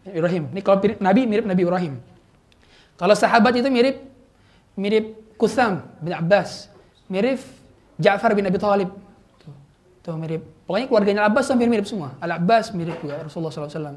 Ibrahim. 0.04 0.52
Ini 0.52 0.60
kalau 0.60 0.84
mirip 0.84 0.98
Nabi 1.00 1.20
mirip 1.24 1.46
Nabi 1.48 1.62
Ibrahim. 1.64 1.94
Kalau 3.00 3.16
sahabat 3.16 3.56
itu 3.56 3.72
mirip 3.72 4.04
mirip 4.76 5.24
Kusam 5.40 5.82
bin 5.98 6.14
Abbas, 6.14 6.68
mirip 7.08 7.40
Ja'far 7.96 8.36
bin 8.36 8.44
Abi 8.44 8.60
Thalib. 8.60 8.92
Tuh, 9.40 9.54
tuh 10.04 10.14
mirip. 10.20 10.44
Pokoknya 10.68 10.86
keluarganya 10.92 11.22
Abbas 11.24 11.48
hampir 11.48 11.72
mirip 11.72 11.88
semua. 11.88 12.14
Al 12.20 12.36
Abbas 12.36 12.70
mirip 12.76 13.00
juga 13.00 13.24
Rasulullah 13.24 13.50
SAW. 13.50 13.96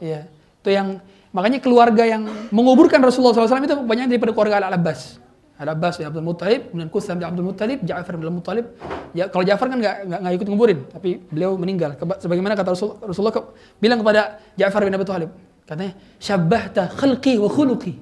Iya. 0.00 0.26
Itu 0.64 0.68
yang 0.72 0.98
makanya 1.36 1.60
keluarga 1.60 2.08
yang 2.08 2.24
menguburkan 2.48 2.96
Rasulullah 3.04 3.36
SAW 3.36 3.60
itu 3.60 3.76
banyak 3.84 4.08
daripada 4.08 4.32
keluarga 4.32 4.64
Al 4.64 4.80
Abbas. 4.80 5.20
Al 5.60 5.72
Abbas 5.72 6.00
bin 6.00 6.08
Abdul 6.08 6.24
Muttalib, 6.24 6.72
kemudian 6.72 6.88
Kusam 6.88 7.20
bin 7.20 7.28
Abdul 7.28 7.44
Muttalib, 7.52 7.84
Ja'far 7.84 8.16
bin 8.16 8.24
Abdul 8.24 8.36
Muttalib. 8.40 8.66
Ya, 9.12 9.28
kalau 9.28 9.44
Ja'far 9.44 9.68
kan 9.68 9.80
nggak 9.80 10.32
ikut 10.40 10.48
nguburin, 10.48 10.88
tapi 10.88 11.20
beliau 11.28 11.56
meninggal. 11.60 11.96
Sebagaimana 11.96 12.56
kata 12.56 12.72
Rasul, 12.72 12.96
Rasulullah 13.00 13.36
ke, 13.36 13.40
bilang 13.80 14.00
kepada 14.00 14.40
Ja'far 14.56 14.84
bin 14.84 14.92
Abi 14.96 15.04
Thalib, 15.08 15.30
katanya, 15.64 15.92
"Syabbahta 16.20 16.92
khalqi 16.92 17.40
wa 17.40 17.48
khuluqi." 17.48 17.92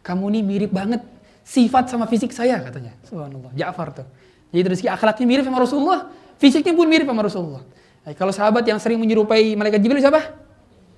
Kamu 0.00 0.28
ini 0.32 0.40
mirip 0.40 0.72
banget 0.72 1.04
sifat 1.44 1.88
sama 1.92 2.08
fisik 2.08 2.32
saya 2.32 2.60
katanya. 2.60 2.96
Subhanallah. 3.04 3.52
Ja'far 3.56 3.96
tuh. 3.96 4.06
Jadi 4.52 4.62
dari 4.66 4.76
segi 4.76 4.88
akhlaknya 4.92 5.24
mirip 5.24 5.44
sama 5.48 5.58
Rasulullah, 5.62 6.08
fisiknya 6.36 6.72
pun 6.76 6.84
mirip 6.84 7.08
sama 7.08 7.22
Rasulullah. 7.24 7.62
Nah, 8.04 8.12
kalau 8.16 8.32
sahabat 8.32 8.64
yang 8.64 8.80
sering 8.80 9.00
menyerupai 9.00 9.56
malaikat 9.56 9.80
Jibril 9.80 10.04
siapa? 10.04 10.36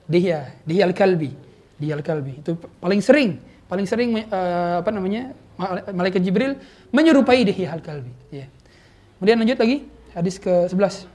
Dihya, 0.06 0.50
Dihya 0.66 0.86
al-Kalbi 0.90 1.51
Dihya 1.81 1.93
al-Kalbi. 1.97 2.41
Itu 2.41 2.57
paling 2.81 3.01
sering, 3.05 3.37
paling 3.69 3.85
sering 3.85 4.09
uh, 4.29 4.81
apa 4.81 4.89
namanya? 4.89 5.33
malaikat 5.89 6.21
Jibril 6.21 6.57
menyerupai 6.93 7.41
Dihya 7.45 7.73
al-Kalbi. 7.73 8.13
Ya. 8.29 8.45
Kemudian 9.17 9.41
lanjut 9.41 9.57
lagi 9.57 9.77
hadis 10.13 10.37
ke-11. 10.37 11.09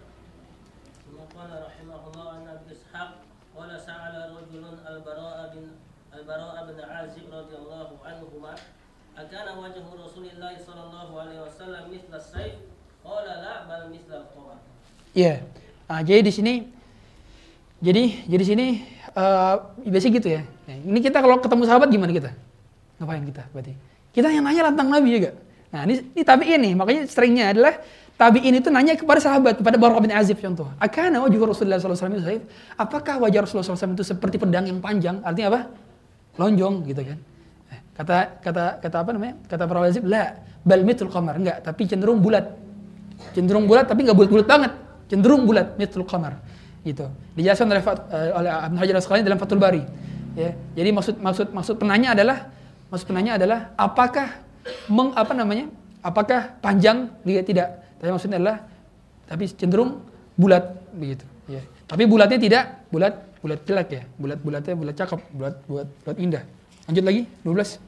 وقال 1.15 1.51
رحمه 1.55 2.03
الله 2.11 2.27
عن 2.35 2.45
ابي 2.51 2.71
اسحاق 2.75 3.11
قال 3.55 3.71
سال 3.79 4.15
رجل 4.35 4.63
البراء 4.91 5.39
بن 5.55 5.65
البراء 6.19 6.57
بن 6.67 6.79
عازب 6.83 7.25
رضي 7.31 7.57
الله 7.63 7.89
عنهما 8.03 8.53
أكان 9.19 9.49
وجه 9.59 9.85
رسول 10.05 10.27
الله 10.35 10.53
صلى 10.67 10.83
الله 10.83 11.09
عليه 11.21 11.39
وسلم 11.47 11.83
مثل 11.95 12.13
السيف 12.19 12.55
قال 13.07 13.27
لا 13.27 13.55
بل 13.71 13.83
مثل 13.95 14.11
القمر 14.11 14.59
Iya. 15.13 15.45
Nah, 15.93 16.01
jadi 16.01 16.25
di 16.25 16.33
sini 16.33 16.55
jadi 17.85 18.25
jadi 18.25 18.45
sini 18.49 18.67
uh, 19.13 19.77
biasa 19.85 20.09
gitu 20.09 20.29
ya. 20.33 20.43
Nah, 20.68 20.76
ini 20.76 21.00
kita 21.00 21.24
kalau 21.24 21.40
ketemu 21.40 21.64
sahabat 21.64 21.88
gimana 21.88 22.12
kita? 22.12 22.32
Ngapain 23.00 23.24
kita 23.24 23.44
berarti? 23.56 23.74
Kita 24.12 24.28
yang 24.28 24.44
nanya 24.44 24.68
tentang 24.76 24.92
Nabi 24.92 25.10
juga. 25.16 25.32
Nah, 25.72 25.88
ini, 25.88 25.94
ini 26.12 26.24
tabi'in 26.28 26.60
nih, 26.60 26.74
makanya 26.76 27.02
seringnya 27.08 27.56
adalah 27.56 27.80
tabi'in 28.20 28.52
itu 28.60 28.68
nanya 28.68 29.00
kepada 29.00 29.24
sahabat, 29.24 29.64
kepada 29.64 29.80
Barqa 29.80 30.04
bin 30.04 30.12
Azib 30.12 30.44
contoh. 30.44 30.68
Akana 30.76 31.24
wajah 31.24 31.40
Rasulullah 31.40 31.80
SAW 31.80 32.20
itu? 32.20 32.44
Apakah 32.76 33.24
wajah 33.24 33.48
Rasulullah 33.48 33.68
SAW 33.68 33.96
itu 33.96 34.04
seperti 34.04 34.36
pedang 34.36 34.68
yang 34.68 34.84
panjang? 34.84 35.24
Artinya 35.24 35.48
apa? 35.56 35.62
Lonjong 36.36 36.76
gitu 36.92 37.02
kan. 37.04 37.18
Eh, 37.72 37.80
Kata 37.96 38.16
kata 38.44 38.64
kata 38.84 38.98
apa 39.00 39.10
namanya? 39.16 39.36
Kata 39.48 39.64
para 39.64 39.80
Azib, 39.88 40.04
la 40.04 40.36
bal 40.68 40.84
mitul 40.84 41.08
qamar. 41.08 41.40
Enggak, 41.40 41.64
tapi 41.64 41.88
cenderung 41.88 42.20
bulat. 42.20 42.44
Cenderung 43.32 43.66
bulat 43.72 43.88
tapi 43.88 44.04
nggak 44.04 44.18
bulat-bulat 44.18 44.48
banget. 44.50 44.72
Cenderung 45.08 45.48
bulat, 45.48 45.80
mitul 45.80 46.04
qamar. 46.04 46.42
Gitu. 46.84 47.08
Dijelaskan 47.36 47.68
oleh, 47.72 47.84
eh, 47.84 48.32
oleh 48.36 48.52
Ibnu 48.72 48.78
Hajar 48.80 48.96
Asqalani 49.00 49.24
dalam 49.24 49.40
Fathul 49.40 49.60
Bari. 49.60 50.07
Ya. 50.38 50.54
Jadi 50.78 50.90
maksud 50.94 51.16
maksud 51.18 51.48
maksud 51.50 51.76
penanya 51.82 52.14
adalah 52.14 52.54
maksud 52.94 53.10
penanya 53.10 53.42
adalah 53.42 53.74
apakah 53.74 54.38
meng, 54.86 55.10
apa 55.18 55.34
namanya? 55.34 55.66
Apakah 56.06 56.54
panjang? 56.62 57.10
Lihat 57.26 57.50
tidak. 57.50 57.82
Tapi 57.98 58.10
maksudnya 58.14 58.38
adalah 58.38 58.62
tapi 59.26 59.50
cenderung 59.50 60.06
bulat 60.38 60.78
begitu. 60.94 61.26
Ya. 61.50 61.66
Tapi 61.90 62.06
bulatnya 62.06 62.38
tidak 62.38 62.86
bulat 62.94 63.18
bulat 63.42 63.66
jelek 63.66 63.90
ya. 63.90 64.04
Bulat 64.22 64.38
bulatnya 64.38 64.78
bulat 64.78 64.94
cakep, 64.94 65.20
bulat 65.34 65.58
bulat 65.66 65.90
bulat 66.06 66.18
indah. 66.22 66.44
Lanjut 66.86 67.04
lagi 67.04 67.22
12. 67.42 67.82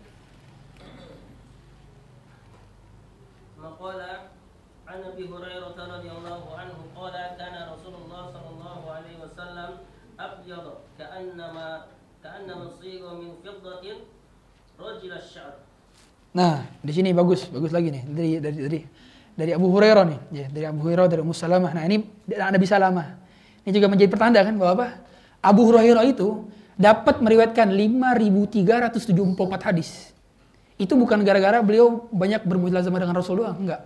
Maqala 3.61 4.33
an 4.89 4.99
Abi 5.05 5.23
Hurairah 5.29 5.77
radhiyallahu 5.77 6.47
anhu 6.57 6.81
qala 6.97 7.37
kana 7.37 7.77
Rasulullah 7.77 8.33
sallallahu 8.33 8.85
alaihi 8.89 9.21
wasallam 9.21 9.85
abyad 10.17 10.65
ka'annama 10.97 11.98
Nah, 16.29 16.61
di 16.79 16.91
sini 16.93 17.09
bagus, 17.11 17.49
bagus 17.49 17.73
lagi 17.73 17.89
nih 17.89 18.03
dari 18.05 18.31
dari 18.37 18.57
dari 18.61 18.79
dari 19.39 19.51
Abu 19.55 19.71
Hurairah 19.71 20.03
nih, 20.05 20.19
ya, 20.35 20.45
dari 20.51 20.65
Abu 20.67 20.83
Hurairah 20.85 21.07
dari 21.09 21.21
Ummu 21.23 21.33
Salamah. 21.33 21.71
Nah, 21.71 21.83
ini 21.87 22.03
Anda 22.35 22.59
bisa 22.59 22.75
lama. 22.75 23.17
Ini 23.63 23.71
juga 23.71 23.87
menjadi 23.87 24.09
pertanda 24.11 24.43
kan 24.43 24.53
bahwa 24.59 24.71
apa? 24.77 24.87
Abu 25.39 25.67
Hurairah 25.71 26.03
itu 26.05 26.43
dapat 26.79 27.23
meriwayatkan 27.23 27.71
5374 27.71 29.67
hadis. 29.67 30.11
Itu 30.79 30.95
bukan 30.95 31.23
gara-gara 31.27 31.59
beliau 31.59 32.07
banyak 32.07 32.47
bermulazamah 32.47 32.99
dengan 33.03 33.15
Rasulullah, 33.19 33.55
enggak. 33.55 33.83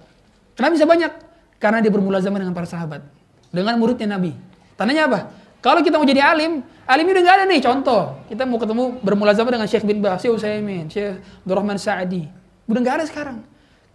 Kenapa 0.54 0.72
bisa 0.78 0.86
banyak? 0.86 1.12
Karena 1.58 1.82
dia 1.82 1.90
bermulazamah 1.90 2.38
dengan 2.38 2.54
para 2.54 2.70
sahabat, 2.70 3.02
dengan 3.50 3.78
muridnya 3.82 4.06
Nabi. 4.06 4.38
Tandanya 4.78 5.10
apa? 5.10 5.20
Kalau 5.64 5.80
kita 5.80 5.96
mau 5.96 6.04
jadi 6.04 6.20
alim, 6.20 6.60
alim 6.84 7.06
udah 7.08 7.22
nggak 7.24 7.36
ada 7.40 7.46
nih 7.48 7.64
contoh. 7.64 8.20
Kita 8.28 8.44
mau 8.44 8.60
ketemu 8.60 9.00
bermulazamah 9.00 9.52
dengan 9.56 9.68
Syekh 9.72 9.88
bin 9.88 10.04
Baz, 10.04 10.20
Syekh 10.20 10.36
Utsaimin, 10.36 10.92
Syekh 10.92 11.24
Abdurrahman 11.48 11.80
Sa'adi. 11.80 12.28
Udah 12.68 12.80
nggak 12.84 12.96
ada 13.00 13.06
sekarang. 13.08 13.40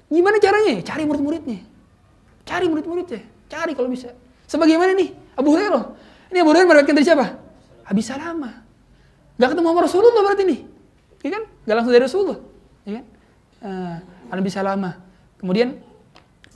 Gimana 0.08 0.40
caranya? 0.40 0.80
Cari 0.80 1.04
murid-muridnya. 1.04 1.60
Cari 2.48 2.72
murid-muridnya. 2.72 3.20
Cari 3.52 3.76
kalau 3.76 3.92
bisa. 3.92 4.16
Sebagaimana 4.48 4.96
nih? 4.96 5.12
Abu 5.36 5.52
Hurairah. 5.52 5.84
Ini 6.32 6.40
Abu 6.40 6.56
Hurairah 6.56 6.68
meriwayatkan 6.72 6.96
dari 6.96 7.04
siapa? 7.04 7.26
Abi 7.84 8.00
Salamah. 8.00 8.64
Gak 9.36 9.48
ketemu 9.52 9.68
sama 9.68 9.80
Rasulullah 9.84 10.22
berarti 10.24 10.44
nih. 10.48 10.60
Iya 11.20 11.30
kan? 11.36 11.42
Gak 11.68 11.74
langsung 11.76 11.92
dari 11.92 12.04
Rasulullah. 12.08 12.38
Iya 12.88 12.92
kan? 12.96 13.04
Uh, 13.60 14.32
Abi 14.32 14.48
Salamah. 14.48 14.94
Kemudian 15.36 15.76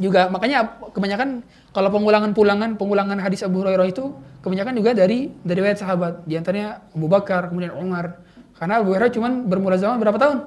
juga 0.00 0.32
makanya 0.32 0.80
kebanyakan 0.96 1.44
kalau 1.72 1.88
pengulangan 1.88 2.36
pulangan 2.36 2.70
pengulangan 2.76 3.18
hadis 3.20 3.42
Abu 3.44 3.64
Hurairah 3.64 3.88
itu 3.88 4.12
kebanyakan 4.44 4.72
juga 4.76 4.90
dari 4.92 5.32
dari 5.42 5.58
riwayat 5.58 5.80
sahabat 5.80 6.24
di 6.28 6.36
antaranya 6.36 6.84
Abu 6.92 7.08
Bakar 7.08 7.48
kemudian 7.48 7.72
Umar 7.74 8.20
karena 8.56 8.80
Abu 8.80 8.92
Hurairah 8.92 9.10
cuma 9.12 9.28
bermulazamah 9.32 9.98
berapa 9.98 10.18
tahun 10.20 10.38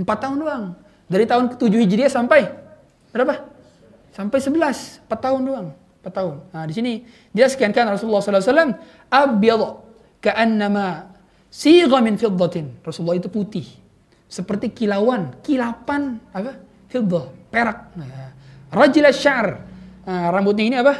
empat 0.00 0.18
tahun 0.20 0.36
doang 0.38 0.64
dari 1.10 1.24
tahun 1.26 1.56
ke-7 1.56 1.72
Hijriah 1.88 2.10
sampai 2.12 2.46
berapa 3.10 3.48
sampai 4.14 4.38
11 4.38 5.08
empat 5.08 5.18
tahun 5.18 5.40
doang 5.42 5.68
4 6.00 6.16
tahun. 6.16 6.36
Nah, 6.52 6.64
di 6.64 6.74
sini 6.74 6.92
dia 7.30 7.46
sekiankan 7.46 7.96
Rasulullah 7.96 8.24
SAW 8.24 8.72
abyad 9.12 9.62
ka'annama 10.24 11.12
sigha 11.52 11.98
min 12.00 12.16
fiddatin. 12.16 12.80
Rasulullah 12.80 13.20
itu 13.20 13.28
putih. 13.28 13.68
Seperti 14.30 14.72
kilauan, 14.72 15.36
kilapan 15.44 16.22
apa? 16.32 16.56
Fiddah, 16.88 17.28
perak. 17.52 17.92
Nah, 17.98 18.32
rajil 18.72 19.06
syar. 19.12 19.69
Nah, 20.06 20.32
rambutnya 20.32 20.64
ini 20.64 20.76
apa? 20.80 20.94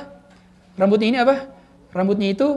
Rambutnya 0.76 1.08
ini 1.08 1.18
apa? 1.20 1.34
Rambutnya 1.90 2.28
itu 2.30 2.48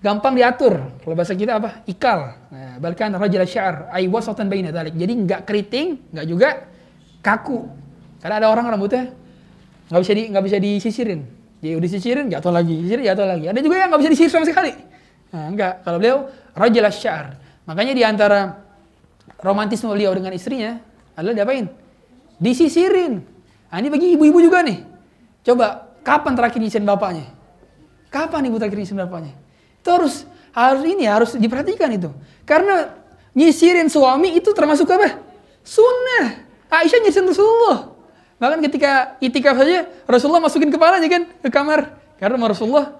gampang 0.00 0.36
diatur. 0.36 0.74
Kalau 1.02 1.14
bahasa 1.16 1.34
kita 1.34 1.58
apa? 1.58 1.82
Ikal. 1.88 2.20
Nah, 2.52 2.76
bahkan 2.78 3.12
rajil 3.12 3.42
syar, 3.48 3.88
ay 3.92 4.08
wasatan 4.08 4.46
baina 4.46 4.72
dalik. 4.72 4.94
Jadi 4.96 5.12
nggak 5.26 5.40
keriting, 5.48 6.12
nggak 6.12 6.26
juga 6.26 6.48
kaku. 7.20 7.66
Karena 8.22 8.40
ada 8.42 8.48
orang 8.50 8.72
rambutnya 8.72 9.12
nggak 9.86 10.00
bisa 10.02 10.12
di 10.12 10.22
nggak 10.32 10.44
bisa 10.44 10.56
disisirin. 10.58 11.20
Jadi 11.62 11.72
udah 11.72 11.86
disisirin 11.88 12.26
jatuh 12.28 12.52
lagi, 12.52 12.74
sisirin 12.84 13.04
jatuh 13.06 13.26
lagi. 13.26 13.44
Ada 13.48 13.60
juga 13.64 13.74
yang 13.80 13.88
nggak 13.92 14.00
bisa 14.02 14.10
disisir 14.12 14.30
sama 14.32 14.46
sekali. 14.46 14.72
Nah, 15.32 15.44
enggak. 15.52 15.84
Kalau 15.84 15.98
beliau 15.98 16.18
rajil 16.54 16.84
syar. 16.92 17.36
Makanya 17.66 17.92
di 17.98 18.02
antara 18.06 18.62
romantisme 19.42 19.90
beliau 19.90 20.14
dengan 20.14 20.30
istrinya 20.32 20.78
adalah 21.18 21.34
diapain? 21.34 21.66
Disisirin. 22.38 23.24
Nah, 23.66 23.76
ini 23.82 23.88
bagi 23.90 24.14
ibu-ibu 24.14 24.38
juga 24.38 24.62
nih. 24.62 24.95
Coba, 25.46 25.94
kapan 26.02 26.34
terakhir 26.34 26.58
nyisirin 26.58 26.82
bapaknya? 26.82 27.30
Kapan 28.10 28.50
ibu 28.50 28.58
terakhir 28.58 28.82
nyisirin 28.82 29.06
bapaknya? 29.06 29.38
Itu 29.78 29.94
harus 29.94 30.26
harus 30.50 30.82
ini 30.82 31.06
harus 31.06 31.38
diperhatikan 31.38 31.86
itu. 31.94 32.10
Karena 32.42 32.90
nyisirin 33.30 33.86
suami 33.86 34.34
itu 34.34 34.50
termasuk 34.50 34.90
apa? 34.90 35.22
Sunnah. 35.62 36.42
Aisyah 36.66 36.98
nyisirin 36.98 37.30
Rasulullah. 37.30 37.94
Bahkan 38.42 38.58
ketika 38.66 39.16
itikaf 39.22 39.54
saja 39.54 39.86
Rasulullah 40.10 40.42
masukin 40.42 40.74
kepalanya 40.74 41.06
kan 41.06 41.22
ke 41.30 41.48
kamar. 41.54 41.94
Karena 42.18 42.42
Rasulullah 42.42 42.98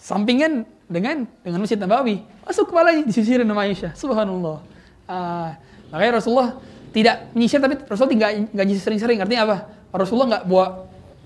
sampingan 0.00 0.64
dengan 0.88 1.28
dengan 1.44 1.60
Masjid 1.60 1.76
Nabawi. 1.76 2.24
Masuk 2.48 2.72
kepalanya 2.72 3.04
disisirin 3.04 3.44
sama 3.44 3.68
Aisyah. 3.68 3.92
Subhanallah. 3.92 4.64
Uh, 5.04 5.52
makanya 5.92 6.24
Rasulullah 6.24 6.56
tidak 6.96 7.28
nyisir 7.36 7.60
tapi 7.60 7.76
Rasulullah 7.84 8.12
tidak 8.16 8.30
nggak 8.56 8.66
nyisir 8.72 8.82
sering-sering. 8.88 9.20
Artinya 9.20 9.44
apa? 9.44 9.56
Rasulullah 9.92 10.28
nggak 10.32 10.44
bawa 10.48 10.66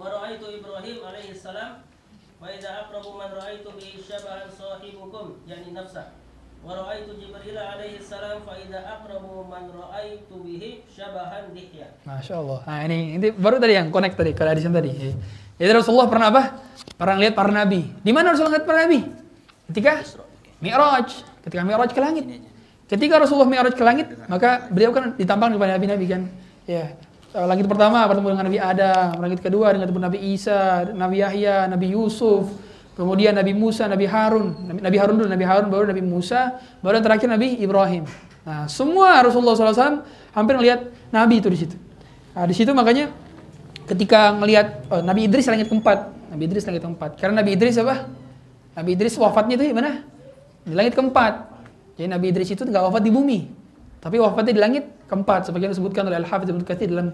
ورأيت 0.00 0.40
إبراهيم 0.40 0.96
عليه 1.04 1.28
السلام 1.36 1.70
فإذا 2.40 2.70
أقرب 2.86 3.06
من 3.20 3.28
رأيت 3.36 3.66
به 3.66 3.90
شبها 4.08 4.48
صاحبكم 4.48 5.26
يعني 5.44 5.68
نفسه 5.76 6.04
ورأيت 6.64 7.08
جبريل 7.20 7.56
عليه 7.58 7.94
السلام 8.00 8.36
فإذا 8.48 8.80
أقرب 8.80 9.24
من 9.52 9.64
رأيت 9.74 10.30
به 10.30 10.62
شبها 10.96 11.38
دحية 11.52 11.88
Masya 12.08 12.34
Allah. 12.40 12.60
Nah 12.64 12.80
ini, 12.88 13.20
ini 13.20 13.26
baru 13.36 13.60
tadi 13.60 13.76
yang 13.76 13.92
connect 13.92 14.16
tadi, 14.16 14.32
kalau 14.32 14.56
hadisan 14.56 14.72
tadi. 14.72 15.12
Jadi 15.60 15.70
Rasulullah 15.76 16.08
pernah 16.08 16.32
apa? 16.32 16.42
Pernah 16.96 17.16
lihat 17.20 17.34
para 17.36 17.52
nabi. 17.52 17.84
Di 18.00 18.12
mana 18.16 18.32
Rasulullah 18.32 18.60
lihat 18.60 18.66
para 18.68 18.88
nabi? 18.88 19.04
Ketika 19.68 19.92
Mi'raj. 20.64 21.08
Ketika 21.44 21.62
Mi'raj 21.64 21.90
ke 21.92 22.00
langit. 22.00 22.24
Ketika 22.88 23.20
Rasulullah 23.20 23.48
Mi'raj 23.48 23.74
ke 23.76 23.84
langit, 23.84 24.08
maka 24.28 24.72
beliau 24.72 24.92
kan 24.96 25.12
ditampang 25.20 25.52
kepada 25.52 25.76
nabi-nabi 25.76 26.06
kan. 26.08 26.22
Ya. 26.64 26.96
Langit 27.35 27.67
pertama 27.67 28.07
bertemu 28.07 28.31
dengan 28.31 28.45
Nabi 28.47 28.59
Adam, 28.63 29.19
langit 29.19 29.43
kedua 29.43 29.75
dengan 29.75 29.91
Nabi 30.07 30.23
Isa, 30.31 30.87
Nabi 30.95 31.19
Yahya, 31.19 31.67
Nabi 31.67 31.91
Yusuf, 31.91 32.47
kemudian 32.95 33.35
Nabi 33.35 33.51
Musa, 33.51 33.91
Nabi 33.91 34.07
Harun, 34.07 34.55
Nabi, 34.71 34.95
Harun 34.95 35.19
dulu, 35.19 35.27
Nabi 35.27 35.43
Harun 35.43 35.67
baru 35.67 35.91
Nabi 35.91 35.99
Musa, 35.99 36.55
baru 36.79 37.03
yang 37.03 37.05
terakhir 37.11 37.27
Nabi 37.27 37.59
Ibrahim. 37.59 38.07
Nah, 38.47 38.71
semua 38.71 39.19
Rasulullah 39.19 39.51
SAW 39.51 40.07
hampir 40.31 40.55
melihat 40.55 40.87
Nabi 41.11 41.43
itu 41.43 41.51
di 41.51 41.59
situ. 41.59 41.75
Nah, 42.31 42.47
di 42.47 42.55
situ 42.55 42.71
makanya 42.71 43.11
ketika 43.83 44.31
ngelihat 44.39 44.87
oh, 44.87 45.03
Nabi 45.03 45.27
Idris 45.27 45.51
langit 45.51 45.67
keempat, 45.67 46.31
Nabi 46.31 46.43
Idris 46.47 46.63
langit 46.63 46.87
keempat. 46.87 47.19
Karena 47.19 47.43
Nabi 47.43 47.51
Idris 47.59 47.75
apa? 47.83 48.07
Nabi 48.79 48.89
Idris 48.95 49.19
wafatnya 49.19 49.59
itu 49.59 49.67
di 49.67 49.75
mana? 49.75 50.07
Di 50.63 50.71
langit 50.71 50.95
keempat. 50.95 51.51
Jadi 51.99 52.07
Nabi 52.07 52.31
Idris 52.31 52.47
itu 52.47 52.63
nggak 52.63 52.91
wafat 52.91 53.03
di 53.03 53.11
bumi, 53.11 53.43
tapi 53.99 54.23
wafatnya 54.23 54.55
di 54.55 54.61
langit 54.63 54.83
keempat. 55.09 55.49
Sebagian 55.49 55.71
disebutkan 55.71 56.05
oleh 56.05 56.17
Al-Hafidz 56.21 56.51
Ibnu 56.53 56.63
Katsir 56.65 56.89
dalam 56.89 57.13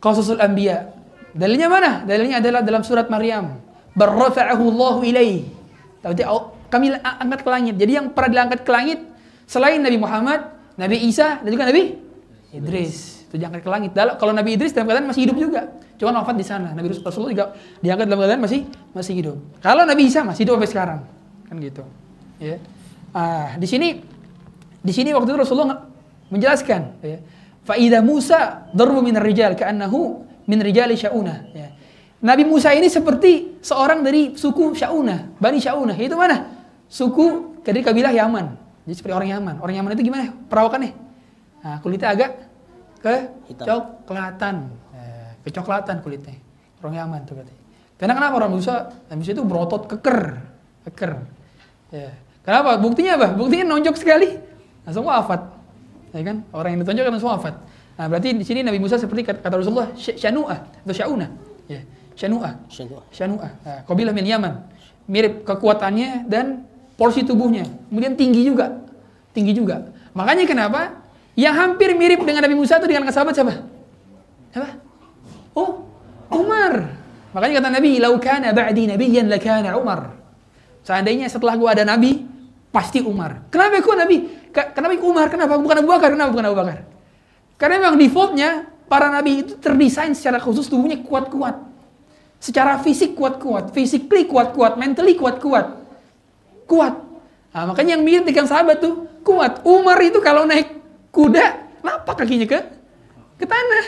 Qasusul 0.00 0.40
Anbiya. 0.40 0.90
Dalilnya 1.30 1.68
mana? 1.70 2.02
Dalilnya 2.02 2.42
adalah 2.42 2.60
dalam 2.64 2.82
surat 2.82 3.06
Maryam. 3.06 3.60
Barrafa'ahu 3.94 4.64
Allahu 4.70 5.00
ilaih. 5.06 5.46
Berarti 6.02 6.22
kami 6.70 6.94
angkat 7.02 7.40
ke 7.42 7.50
langit. 7.50 7.74
Jadi 7.76 7.92
yang 7.98 8.06
pernah 8.14 8.30
diangkat 8.30 8.60
ke 8.62 8.70
langit 8.70 8.98
selain 9.44 9.82
Nabi 9.82 9.98
Muhammad, 9.98 10.40
Nabi 10.78 10.96
Isa 11.06 11.42
dan 11.42 11.50
juga 11.50 11.66
Nabi 11.66 11.98
Idris 12.50 13.26
itu 13.30 13.38
diangkat 13.38 13.62
ke 13.62 13.70
langit. 13.70 13.90
Dalam, 13.94 14.18
kalau 14.18 14.34
Nabi 14.34 14.58
Idris 14.58 14.74
dalam 14.74 14.90
keadaan 14.90 15.06
masih 15.06 15.22
hidup 15.26 15.38
juga, 15.38 15.70
cuma 15.98 16.18
wafat 16.18 16.34
di 16.34 16.46
sana. 16.46 16.74
Nabi 16.74 16.90
Rasulullah 16.90 17.34
juga 17.34 17.46
diangkat 17.78 18.06
dalam 18.10 18.18
keadaan 18.26 18.42
masih 18.42 18.60
masih 18.90 19.14
hidup. 19.22 19.36
Kalau 19.62 19.86
Nabi 19.86 20.02
Isa 20.10 20.26
masih 20.26 20.42
hidup 20.46 20.58
sampai 20.58 20.70
sekarang, 20.70 21.00
kan 21.46 21.54
gitu. 21.62 21.82
Ya. 22.42 22.58
Ah, 23.14 23.54
di 23.54 23.66
sini 23.70 24.02
di 24.82 24.92
sini 24.94 25.14
waktu 25.14 25.30
itu 25.30 25.38
Rasulullah 25.38 25.89
menjelaskan, 26.30 27.02
ya. 27.04 27.18
Faida 27.66 28.00
Musa 28.00 28.70
darbu 28.72 29.04
min 29.04 29.18
rijal 29.20 29.54
ka'annahu 29.54 30.24
min 30.48 30.58
rijali 30.58 30.96
syauna. 30.96 31.34
Ya. 31.52 31.68
Nabi 32.20 32.44
Musa 32.44 32.76
ini 32.76 32.92
seperti 32.92 33.60
seorang 33.64 34.04
dari 34.04 34.36
suku 34.36 34.76
Syauna, 34.76 35.40
Bani 35.40 35.56
Syauna. 35.56 35.96
Itu 35.96 36.20
mana? 36.20 36.52
Suku 36.84 37.56
dari 37.64 37.80
kabilah 37.80 38.12
Yaman. 38.12 38.46
Jadi 38.84 38.94
seperti 38.96 39.14
orang 39.16 39.28
Yaman. 39.32 39.54
Orang 39.64 39.72
Yaman 39.72 39.96
itu 39.96 40.04
gimana 40.04 40.28
perawakannya? 40.52 40.92
Nah, 41.64 41.76
kulitnya 41.80 42.12
agak 42.12 42.30
ke 43.00 43.14
coklatan. 43.64 44.68
Eh, 44.92 45.30
kecoklatan 45.48 46.04
kulitnya. 46.04 46.36
Orang 46.84 47.00
Yaman 47.00 47.20
tuh 47.24 47.40
katanya. 47.40 47.60
Karena 47.96 48.12
kenapa 48.16 48.34
orang 48.36 48.52
Musa? 48.52 48.92
Nabi 49.08 49.24
Musa 49.24 49.32
itu 49.32 49.44
berotot 49.44 49.88
keker. 49.88 50.44
Keker. 50.88 51.12
Ya. 51.88 52.12
Kenapa? 52.44 52.76
Buktinya 52.76 53.16
apa? 53.16 53.28
Buktinya 53.32 53.64
nonjok 53.76 53.96
sekali. 53.96 54.36
Langsung 54.84 55.08
wafat. 55.08 55.59
Ya 56.10 56.22
kan? 56.26 56.36
Orang 56.50 56.74
yang 56.74 56.80
ditonjok 56.82 57.04
langsung 57.10 57.30
wafat. 57.30 57.54
Nah, 58.00 58.06
berarti 58.08 58.32
di 58.32 58.44
sini 58.46 58.64
Nabi 58.64 58.80
Musa 58.80 58.96
seperti 58.96 59.28
kata 59.28 59.46
Rasulullah 59.52 59.92
syanu'ah 59.94 60.58
atau 60.84 60.94
syauna. 60.94 61.26
Ya. 61.68 61.80
Syanu'ah. 62.16 62.52
Syanu'ah. 63.12 63.50
Nah, 63.64 63.80
kabilah 63.84 64.12
min 64.16 64.26
Yaman. 64.26 64.54
Mirip 65.10 65.44
kekuatannya 65.44 66.26
dan 66.28 66.64
porsi 66.96 67.24
tubuhnya. 67.24 67.64
Kemudian 67.88 68.16
tinggi 68.16 68.44
juga. 68.44 68.82
Tinggi 69.32 69.54
juga. 69.54 69.88
Makanya 70.12 70.44
kenapa 70.44 71.00
yang 71.38 71.54
hampir 71.54 71.94
mirip 71.94 72.20
dengan 72.26 72.44
Nabi 72.44 72.56
Musa 72.58 72.76
itu 72.76 72.86
dengan 72.90 73.08
sahabat 73.08 73.32
siapa? 73.32 73.54
Siapa? 74.50 74.68
Oh, 75.54 75.86
Umar. 76.30 76.92
Makanya 77.30 77.62
kata 77.62 77.68
Nabi, 77.70 78.02
"Lau 78.02 78.18
kana 78.18 78.50
ba'di 78.50 78.90
nabiyyan 78.90 79.30
lakana 79.30 79.78
Umar." 79.78 80.18
Seandainya 80.82 81.30
setelah 81.30 81.54
gua 81.54 81.76
ada 81.76 81.86
nabi, 81.86 82.26
pasti 82.74 82.98
Umar. 83.04 83.46
Kenapa 83.52 83.78
kok 83.78 83.94
nabi? 83.94 84.26
Kenapa 84.50 84.94
Umar? 85.02 85.26
Kenapa 85.30 85.54
bukan 85.58 85.76
Abu 85.82 85.88
Bakar? 85.88 86.08
Kenapa 86.14 86.30
bukan 86.34 86.46
Abu 86.50 86.56
Bakar? 86.58 86.78
Karena 87.60 87.74
memang 87.78 87.96
defaultnya 88.00 88.50
para 88.90 89.06
nabi 89.12 89.46
itu 89.46 89.54
terdesain 89.60 90.10
secara 90.16 90.42
khusus 90.42 90.66
tubuhnya 90.66 90.98
kuat-kuat. 91.04 91.70
Secara 92.40 92.80
fisik 92.80 93.14
kuat-kuat, 93.14 93.70
physically 93.76 94.24
kuat-kuat, 94.24 94.80
mentally 94.80 95.12
kuat-kuat. 95.14 95.76
Kuat. 96.64 96.94
Nah, 97.52 97.64
makanya 97.68 97.98
yang 97.98 98.02
mirip 98.02 98.24
dengan 98.24 98.48
sahabat 98.48 98.80
tuh 98.80 99.06
kuat. 99.20 99.60
Umar 99.62 100.00
itu 100.00 100.18
kalau 100.24 100.48
naik 100.48 100.72
kuda, 101.12 101.68
napak 101.84 102.24
kakinya 102.24 102.46
ke 102.48 102.60
ke 103.36 103.46
tanah. 103.48 103.84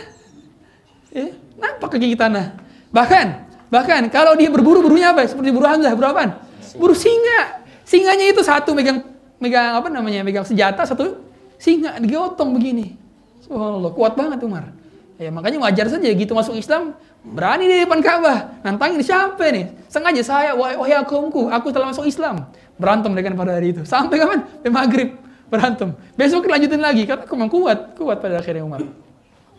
Eh, 1.12 1.30
napak 1.56 1.96
kaki 1.96 2.12
ke 2.12 2.18
tanah. 2.18 2.56
Bahkan, 2.92 3.26
bahkan 3.72 4.02
kalau 4.08 4.36
dia 4.36 4.48
berburu 4.48 4.84
burunya 4.84 5.12
apa? 5.12 5.24
Seperti 5.24 5.52
buru 5.52 5.64
Hamzah, 5.64 5.92
buru 5.96 6.08
apaan? 6.08 6.36
Buru 6.76 6.96
singa. 6.96 7.64
Singanya 7.84 8.32
itu 8.32 8.40
satu 8.40 8.72
megang 8.72 9.11
megang 9.42 9.74
apa 9.82 9.90
namanya? 9.90 10.22
Megang 10.22 10.46
senjata, 10.46 10.86
satu 10.86 11.18
singa 11.58 11.98
digotong 11.98 12.54
begini. 12.54 12.94
Subhanallah, 13.42 13.90
kuat 13.90 14.14
banget 14.14 14.38
Umar. 14.46 14.70
Ya, 15.18 15.30
makanya 15.34 15.58
wajar 15.66 15.86
saja 15.90 16.08
gitu 16.10 16.34
masuk 16.34 16.58
Islam, 16.58 16.94
berani 17.22 17.66
di 17.66 17.82
depan 17.82 18.02
Ka'bah. 18.02 18.58
Nantangin 18.62 19.02
siapa 19.02 19.50
nih? 19.50 19.70
Sengaja 19.86 20.22
saya, 20.22 20.50
wahai, 20.54 20.98
kaumku, 21.06 21.46
aku 21.50 21.70
telah 21.70 21.90
masuk 21.90 22.06
Islam. 22.06 22.48
Berantem 22.78 23.14
dengan 23.14 23.38
pada 23.38 23.58
hari 23.58 23.70
itu. 23.70 23.82
Sampai 23.86 24.18
kapan? 24.18 24.42
Sampai 24.42 24.70
maghrib 24.72 25.08
berantem. 25.52 25.92
Besok 26.16 26.48
lanjutin 26.48 26.80
lagi 26.80 27.04
karena 27.04 27.28
memang 27.28 27.52
kuat, 27.52 27.92
kuat 27.92 28.24
pada 28.24 28.40
akhirnya 28.40 28.64
Umar. 28.64 28.80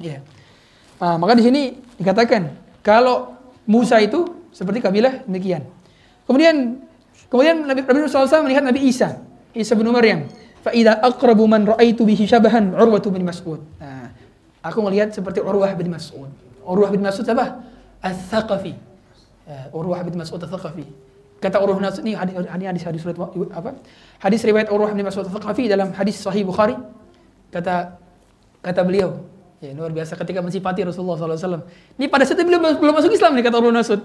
Ya. 0.02 0.26
Nah, 0.98 1.22
maka 1.22 1.38
di 1.38 1.46
sini 1.46 1.78
dikatakan 2.02 2.50
kalau 2.82 3.38
Musa 3.70 4.02
itu 4.02 4.26
seperti 4.50 4.82
kabilah 4.82 5.22
demikian. 5.30 5.62
Kemudian 6.26 6.82
kemudian 7.30 7.62
Nabi 7.62 7.86
Nabi 7.86 8.10
SAW 8.10 8.42
melihat 8.42 8.66
Nabi 8.66 8.90
Isa, 8.90 9.22
Isa 9.54 9.78
bin 9.78 9.88
Maryam. 9.94 10.28
Fa 10.64 10.74
idza 10.74 10.98
aqrabu 10.98 11.46
man 11.46 11.68
ra'aitu 11.68 12.08
bihi 12.08 12.26
syabahan 12.26 12.74
Urwah 12.74 13.04
bin 13.12 13.24
Mas'ud. 13.28 13.60
Nah, 13.78 14.10
aku 14.64 14.80
melihat 14.82 15.14
seperti 15.14 15.44
Urwah 15.44 15.70
bin 15.78 15.92
Mas'ud. 15.94 16.32
Urwah 16.64 16.90
bin 16.90 17.04
Mas'ud 17.04 17.28
apa? 17.28 17.62
Al-Thaqafi. 18.00 18.74
Ya, 19.44 19.68
Urwah 19.76 20.00
bin 20.08 20.16
Mas'ud 20.16 20.40
Al-Thaqafi. 20.40 20.88
Kata 21.44 21.60
Urwah 21.60 21.78
bin 21.78 21.86
Mas'ud 21.86 22.04
ini 22.08 22.16
hadis 22.16 22.34
hadis 22.48 22.84
hadis 22.88 23.02
hadis 23.04 23.22
apa? 23.52 23.76
Hadis 24.24 24.42
riwayat 24.48 24.72
Urwah 24.72 24.96
bin 24.96 25.04
Mas'ud 25.04 25.28
Al-Thaqafi 25.28 25.68
dalam 25.68 25.92
hadis 25.92 26.16
Sahih 26.24 26.48
Bukhari. 26.48 26.80
Kata 27.52 28.00
kata 28.64 28.82
beliau, 28.88 29.20
ya 29.60 29.76
luar 29.76 29.92
biasa 29.92 30.16
ketika 30.16 30.40
mensifati 30.40 30.88
Rasulullah 30.88 31.20
SAW. 31.20 31.68
Ini 32.00 32.08
pada 32.08 32.24
saat 32.24 32.40
itu 32.40 32.48
beliau 32.48 32.64
belum 32.64 32.96
masuk 32.96 33.12
Islam 33.12 33.36
nih 33.36 33.44
kata 33.44 33.60
Urwah 33.60 33.76
bin 33.76 33.80
Mas'ud. 33.84 34.02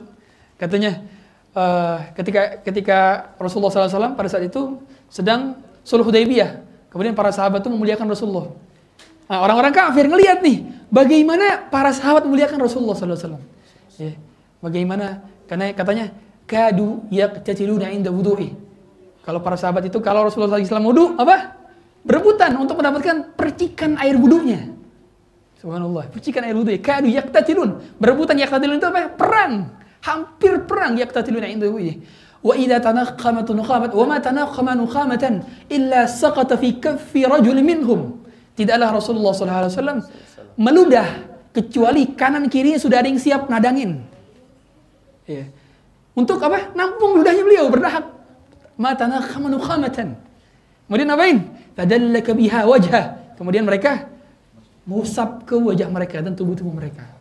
Katanya 0.59 1.07
uh, 1.55 1.99
ketika 2.17 2.61
ketika 2.65 2.99
Rasulullah 3.39 3.73
SAW 3.73 4.17
pada 4.19 4.29
saat 4.29 4.45
itu 4.49 4.81
sedang 5.09 5.57
sulh 5.87 6.05
Hudaybiyah. 6.05 6.65
Kemudian 6.89 7.13
para 7.13 7.29
sahabat 7.29 7.61
itu 7.61 7.69
memuliakan 7.69 8.09
Rasulullah. 8.09 8.49
Nah, 9.29 9.45
orang-orang 9.45 9.77
kafir 9.77 10.09
ngelihat 10.09 10.41
nih 10.41 10.65
bagaimana 10.89 11.69
para 11.69 11.93
sahabat 11.93 12.25
memuliakan 12.25 12.65
Rasulullah 12.65 12.97
SAW. 12.97 13.37
Ya, 14.01 14.17
bagaimana 14.65 15.21
karena 15.45 15.77
katanya 15.77 16.17
kadu 16.49 17.05
yaqtatiluna 17.13 17.93
inda 17.93 18.09
wudu'i. 18.09 18.57
Kalau 19.29 19.45
para 19.45 19.61
sahabat 19.61 19.85
itu 19.85 20.01
kalau 20.01 20.25
Rasulullah 20.25 20.57
SAW 20.57 20.89
wudu 20.89 21.05
apa? 21.21 21.61
Berebutan 22.01 22.57
untuk 22.57 22.81
mendapatkan 22.81 23.37
percikan 23.37 24.01
air 24.01 24.17
wudunya. 24.17 24.73
Subhanallah, 25.61 26.09
percikan 26.09 26.49
air 26.49 26.57
wudu. 26.57 26.73
Kadu 26.81 27.13
yaqtatilun. 27.13 28.01
Berebutan 28.01 28.41
yaqtatilun 28.41 28.81
itu 28.81 28.89
apa? 28.89 29.13
Perang. 29.13 29.77
Hampir 30.09 30.64
perang 30.64 30.97
yaqtatiluna 30.97 31.44
inda 31.44 31.68
wudu'i. 31.68 32.01
Wa 32.40 32.57
idza 32.57 32.81
tanaqamat 32.81 33.44
nuqamat 33.53 33.92
wa 33.92 34.05
ma 34.09 34.16
tanaqama 34.16 34.73
nuqamatan 34.73 35.44
illa 35.68 36.09
saqata 36.09 36.57
fi 36.57 36.81
kaffi 36.81 37.29
rajul 37.29 37.61
minhum. 37.61 38.25
Tidaklah 38.57 38.88
Rasulullah 38.97 39.37
SAW 39.37 40.01
meludah 40.57 41.29
kecuali 41.53 42.16
kanan 42.16 42.49
kirinya 42.49 42.81
sudah 42.81 43.05
ada 43.05 43.09
yang 43.12 43.21
siap 43.21 43.53
nadangin. 43.53 44.01
Ya. 45.29 45.44
Untuk 46.16 46.40
apa? 46.40 46.73
Nampung 46.73 47.21
ludahnya 47.21 47.44
beliau 47.44 47.68
berdahak. 47.68 48.09
Ma 48.81 48.97
tanaqama 48.97 49.53
nuqamatan. 49.53 50.16
Kemudian 50.88 51.11
apain? 51.12 51.37
Fadallaka 51.77 52.33
biha 52.33 52.64
wajah. 52.64 53.05
Kemudian 53.37 53.68
mereka 53.68 54.09
mengusap 54.88 55.44
ke 55.44 55.53
wajah 55.53 55.92
mereka 55.92 56.25
dan 56.25 56.33
tubuh-tubuh 56.33 56.73
mereka. 56.73 57.17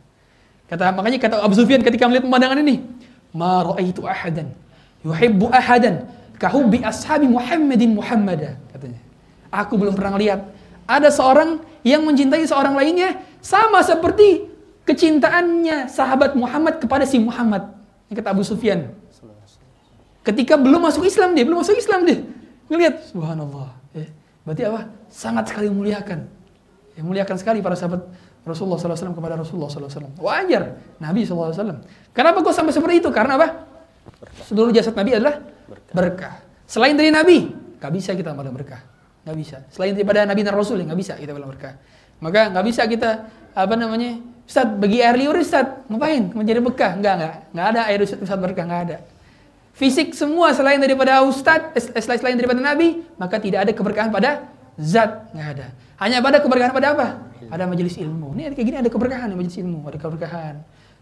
Kata 0.68 0.92
makanya 0.92 1.20
kata 1.20 1.36
Abu 1.40 1.56
Sufyan 1.56 1.80
ketika 1.80 2.08
melihat 2.12 2.28
pemandangan 2.28 2.60
ini, 2.60 2.84
ma 3.32 3.64
raaitu 3.64 4.04
ahadan 4.04 4.52
yuhibbu 5.06 5.48
ahadan 5.48 6.08
kahubbi 6.36 6.84
ashabi 6.84 7.26
Muhammadin 7.32 7.96
Muhammada 7.96 8.60
katanya. 8.76 9.00
Aku 9.48 9.80
belum 9.80 9.96
pernah 9.96 10.20
lihat 10.20 10.44
ada 10.84 11.08
seorang 11.08 11.64
yang 11.88 12.04
mencintai 12.04 12.44
seorang 12.44 12.76
lainnya 12.76 13.24
sama 13.40 13.80
seperti 13.80 14.48
kecintaannya 14.84 15.88
sahabat 15.88 16.36
Muhammad 16.36 16.84
kepada 16.84 17.08
si 17.08 17.20
Muhammad. 17.20 17.72
Ini 18.08 18.14
kata 18.20 18.36
Abu 18.36 18.44
Sufyan. 18.44 18.92
Ketika 20.24 20.60
belum 20.60 20.84
masuk 20.84 21.08
Islam 21.08 21.32
dia, 21.36 21.48
belum 21.48 21.64
masuk 21.64 21.80
Islam 21.80 22.04
dia. 22.04 22.20
Ngelihat, 22.68 23.16
subhanallah. 23.16 23.72
Eh, 23.96 24.12
berarti 24.44 24.68
apa? 24.68 24.92
Sangat 25.08 25.48
sekali 25.48 25.72
memuliakan. 25.72 26.28
Ya, 27.00 27.02
muliakan 27.04 27.40
sekali 27.40 27.64
para 27.64 27.80
sahabat 27.80 28.04
Rasulullah 28.48 28.80
SAW 28.80 29.14
kepada 29.14 29.36
Rasulullah 29.36 29.68
SAW. 29.68 30.16
Wajar 30.24 30.80
Nabi 31.04 31.28
SAW. 31.28 31.84
Kenapa 32.16 32.40
kok 32.42 32.56
sampai 32.56 32.72
seperti 32.72 33.04
itu? 33.04 33.10
Karena 33.12 33.36
apa? 33.36 33.68
Seluruh 34.48 34.72
jasad 34.72 34.96
Nabi 34.96 35.20
adalah 35.20 35.44
berkah. 35.92 36.40
Selain 36.64 36.96
dari 36.96 37.12
Nabi, 37.12 37.52
nggak 37.80 37.92
bisa 37.92 38.16
kita 38.16 38.32
bilang 38.32 38.56
berkah. 38.56 38.82
Nggak 39.28 39.38
bisa. 39.38 39.58
Selain 39.72 39.92
daripada 39.92 40.24
Nabi 40.24 40.42
dan 40.48 40.56
Rasul, 40.56 40.80
nggak 40.84 41.00
bisa 41.00 41.14
kita 41.20 41.36
bilang 41.36 41.52
berkah. 41.52 41.76
Maka 42.24 42.50
nggak 42.56 42.66
bisa 42.66 42.88
kita 42.88 43.30
apa 43.52 43.74
namanya, 43.76 44.18
Ustaz 44.48 44.66
bagi 44.80 45.04
air 45.04 45.20
liur 45.20 45.36
Ustaz, 45.36 45.84
ngapain? 45.92 46.32
Menjadi 46.32 46.64
berkah? 46.64 46.96
Nggak, 46.96 47.14
nggak. 47.20 47.34
Nggak 47.52 47.68
ada 47.76 47.82
air 47.92 48.00
Ustaz, 48.00 48.20
Ustaz 48.24 48.40
berkah, 48.40 48.64
nggak 48.64 48.82
ada. 48.88 48.98
Fisik 49.78 50.16
semua 50.18 50.56
selain 50.56 50.82
daripada 50.82 51.22
Ustaz, 51.22 51.76
selain, 52.02 52.34
daripada 52.34 52.58
Nabi, 52.58 53.06
maka 53.20 53.38
tidak 53.38 53.68
ada 53.68 53.72
keberkahan 53.76 54.10
pada 54.10 54.50
zat, 54.80 55.30
nggak 55.36 55.50
ada. 55.54 55.68
Hanya 56.02 56.18
pada 56.24 56.42
keberkahan 56.42 56.74
pada 56.74 56.98
apa? 56.98 57.08
Pada 57.46 57.70
majelis 57.70 57.96
ilmu. 58.02 58.34
Ini 58.34 58.58
kayak 58.58 58.66
gini 58.66 58.78
ada 58.82 58.90
keberkahan 58.90 59.30
majelis 59.38 59.58
ilmu, 59.62 59.86
ada 59.86 59.98
keberkahan. 60.02 60.56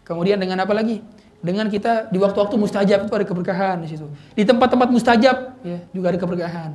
Kemudian 0.04 0.36
dengan 0.36 0.60
apa 0.62 0.76
lagi? 0.76 1.00
dengan 1.44 1.68
kita 1.68 2.08
di 2.08 2.16
waktu-waktu 2.16 2.56
mustajab 2.56 3.06
itu 3.06 3.12
ada 3.12 3.26
keberkahan 3.26 3.76
di 3.84 3.88
situ. 3.92 4.06
Di 4.32 4.42
tempat-tempat 4.42 4.88
mustajab 4.88 5.36
ya 5.60 5.78
juga 5.92 6.06
ada 6.14 6.18
keberkahan. 6.18 6.70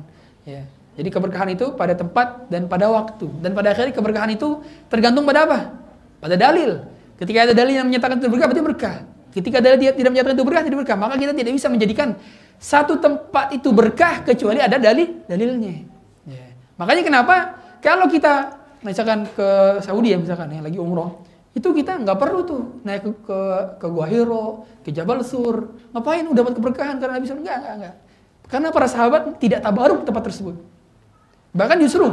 Ya. 0.46 0.62
Jadi 0.92 1.08
keberkahan 1.08 1.48
itu 1.56 1.72
pada 1.72 1.96
tempat 1.96 2.46
dan 2.52 2.68
pada 2.68 2.92
waktu. 2.92 3.26
Dan 3.40 3.56
pada 3.56 3.72
akhirnya 3.72 3.96
keberkahan 3.96 4.30
itu 4.36 4.60
tergantung 4.92 5.24
pada 5.24 5.48
apa? 5.48 5.58
Pada 6.20 6.36
dalil. 6.36 6.84
Ketika 7.16 7.48
ada 7.48 7.54
dalil 7.56 7.80
yang 7.80 7.86
menyatakan 7.88 8.20
itu 8.20 8.28
berkah, 8.28 8.46
berarti 8.50 8.64
berkah. 8.64 8.96
Ketika 9.32 9.58
dalil 9.64 9.78
tidak 9.80 10.10
menyatakan 10.12 10.36
itu 10.36 10.44
berkah, 10.44 10.62
tidak 10.64 10.78
berkah. 10.84 10.96
Maka 11.00 11.14
kita 11.16 11.32
tidak 11.32 11.52
bisa 11.56 11.68
menjadikan 11.72 12.08
satu 12.60 13.00
tempat 13.00 13.56
itu 13.56 13.68
berkah 13.72 14.22
kecuali 14.22 14.60
ada 14.60 14.76
dalil 14.76 15.24
dalilnya. 15.26 15.88
Ya. 16.28 16.46
Makanya 16.76 17.02
kenapa 17.02 17.36
kalau 17.80 18.06
kita 18.12 18.61
misalkan 18.82 19.26
ke 19.30 19.78
Saudi 19.82 20.14
ya 20.14 20.18
misalkan 20.18 20.50
ya 20.50 20.60
lagi 20.60 20.78
umroh, 20.78 21.22
itu 21.54 21.70
kita 21.70 22.02
nggak 22.02 22.18
perlu 22.18 22.40
tuh 22.42 22.62
naik 22.82 23.06
ke, 23.06 23.10
ke 23.24 23.38
ke 23.78 23.86
Gua 23.88 24.06
Hiro, 24.10 24.66
ke 24.82 24.90
Jabal 24.90 25.22
Sur. 25.22 25.70
Ngapain 25.94 26.26
udah 26.26 26.40
dapat 26.42 26.52
keberkahan 26.58 26.96
karena 26.98 27.18
Nabi? 27.18 27.26
Enggak, 27.30 27.56
enggak, 27.62 27.74
enggak. 27.78 27.94
Karena 28.50 28.68
para 28.74 28.86
sahabat 28.90 29.22
tidak 29.38 29.64
tabaruk 29.64 30.04
tempat 30.04 30.22
tersebut. 30.28 30.58
Bahkan 31.54 31.76
justru 31.80 32.04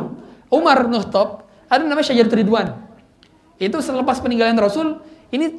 Umar 0.54 0.86
bin 0.86 0.96
ada 1.70 1.82
namanya 1.86 2.06
Syajar 2.06 2.30
Ridwan. 2.30 2.68
Itu 3.60 3.84
selepas 3.84 4.24
peninggalan 4.24 4.56
Rasul, 4.56 5.04
ini 5.34 5.58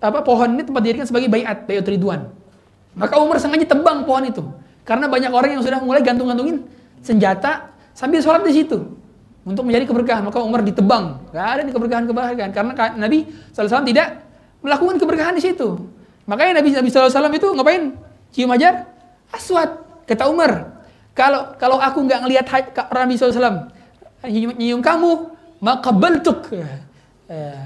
apa 0.00 0.20
pohon 0.24 0.56
ini 0.56 0.62
tempat 0.64 0.80
dijadikan 0.84 1.06
sebagai 1.08 1.28
bayat, 1.32 1.64
bayat 1.64 1.86
Ridwan. 1.88 2.28
Maka 2.98 3.14
Umar 3.20 3.38
sengaja 3.38 3.64
tebang 3.64 4.04
pohon 4.04 4.24
itu. 4.26 4.42
Karena 4.82 5.06
banyak 5.06 5.30
orang 5.30 5.60
yang 5.60 5.62
sudah 5.62 5.84
mulai 5.84 6.00
gantung-gantungin 6.00 6.64
senjata 7.04 7.70
sambil 7.92 8.24
sholat 8.24 8.42
di 8.42 8.64
situ 8.64 8.97
untuk 9.48 9.64
menjadi 9.64 9.88
keberkahan. 9.88 10.22
Maka 10.28 10.44
Umar 10.44 10.60
ditebang. 10.60 11.32
Gak 11.32 11.46
ada 11.56 11.62
di 11.64 11.72
keberkahan-keberkahan. 11.72 12.52
Karena 12.52 12.72
Nabi 13.00 13.24
SAW 13.56 13.88
tidak 13.88 14.20
melakukan 14.60 15.00
keberkahan 15.00 15.32
di 15.32 15.42
situ. 15.42 15.80
Makanya 16.28 16.60
Nabi, 16.60 16.68
Nabi 16.76 16.88
SAW 16.92 17.32
itu 17.32 17.48
ngapain? 17.56 17.96
Cium 18.36 18.52
ajar? 18.52 18.84
Aswad. 19.32 19.88
Kata 20.04 20.28
Umar, 20.28 20.84
kalau 21.16 21.56
kalau 21.56 21.76
aku 21.80 22.04
nggak 22.04 22.20
ngelihat 22.24 22.46
Nabi 22.92 23.16
SAW 23.16 23.72
nyium, 24.28 24.52
nyium 24.56 24.80
kamu, 24.84 25.10
maka 25.64 25.90
bentuk. 25.92 26.48
Eh, 27.28 27.64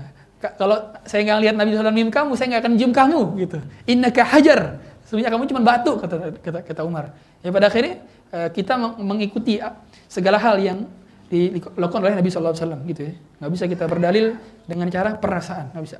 kalau 0.58 0.90
saya 1.06 1.22
nggak 1.26 1.38
lihat 1.42 1.54
Nabi 1.58 1.70
SAW 1.74 1.94
nyium 1.94 2.10
kamu, 2.10 2.34
saya 2.38 2.54
nggak 2.54 2.62
akan 2.66 2.72
cium 2.78 2.92
kamu. 2.94 3.20
gitu. 3.42 3.58
Innaka 3.90 4.22
hajar. 4.26 4.78
Sebenarnya 5.06 5.30
kamu 5.34 5.44
cuma 5.50 5.60
batu, 5.62 5.92
kata, 5.98 6.14
kata, 6.40 6.58
kata 6.66 6.82
Umar. 6.86 7.14
Ya 7.42 7.50
pada 7.50 7.66
akhirnya 7.66 8.02
eh, 8.30 8.48
kita 8.54 8.78
mengikuti 8.98 9.58
segala 10.06 10.38
hal 10.38 10.58
yang 10.62 10.86
dilakukan 11.32 12.00
oleh 12.04 12.12
Nabi 12.12 12.28
SAW 12.28 12.52
gitu 12.84 13.08
ya. 13.08 13.12
Nggak 13.40 13.50
bisa 13.56 13.64
kita 13.64 13.84
berdalil 13.88 14.36
dengan 14.68 14.92
cara 14.92 15.16
perasaan, 15.16 15.72
nggak 15.72 15.84
bisa. 15.88 15.98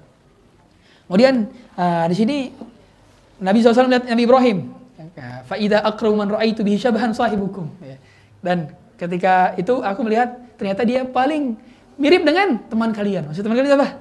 Kemudian 1.09 1.49
uh, 1.81 2.05
di 2.12 2.16
sini 2.16 2.37
Nabi 3.40 3.64
SAW 3.64 3.88
melihat 3.88 4.05
Nabi 4.12 4.25
Ibrahim. 4.29 4.59
Faida 5.45 5.85
akramu 5.85 6.21
man 6.21 6.29
ra'aitu 6.31 6.64
bihi 6.64 6.81
syabahan 6.81 7.12
sahibukum. 7.12 7.68
Ya. 7.85 7.97
Dan 8.40 8.73
ketika 8.97 9.53
itu 9.61 9.83
aku 9.83 10.01
melihat 10.07 10.40
ternyata 10.57 10.88
dia 10.88 11.05
paling 11.05 11.57
mirip 12.01 12.23
dengan 12.25 12.61
teman 12.68 12.97
kalian. 12.97 13.29
Maksud 13.29 13.45
teman 13.45 13.57
kalian 13.61 13.77
apa? 13.77 13.99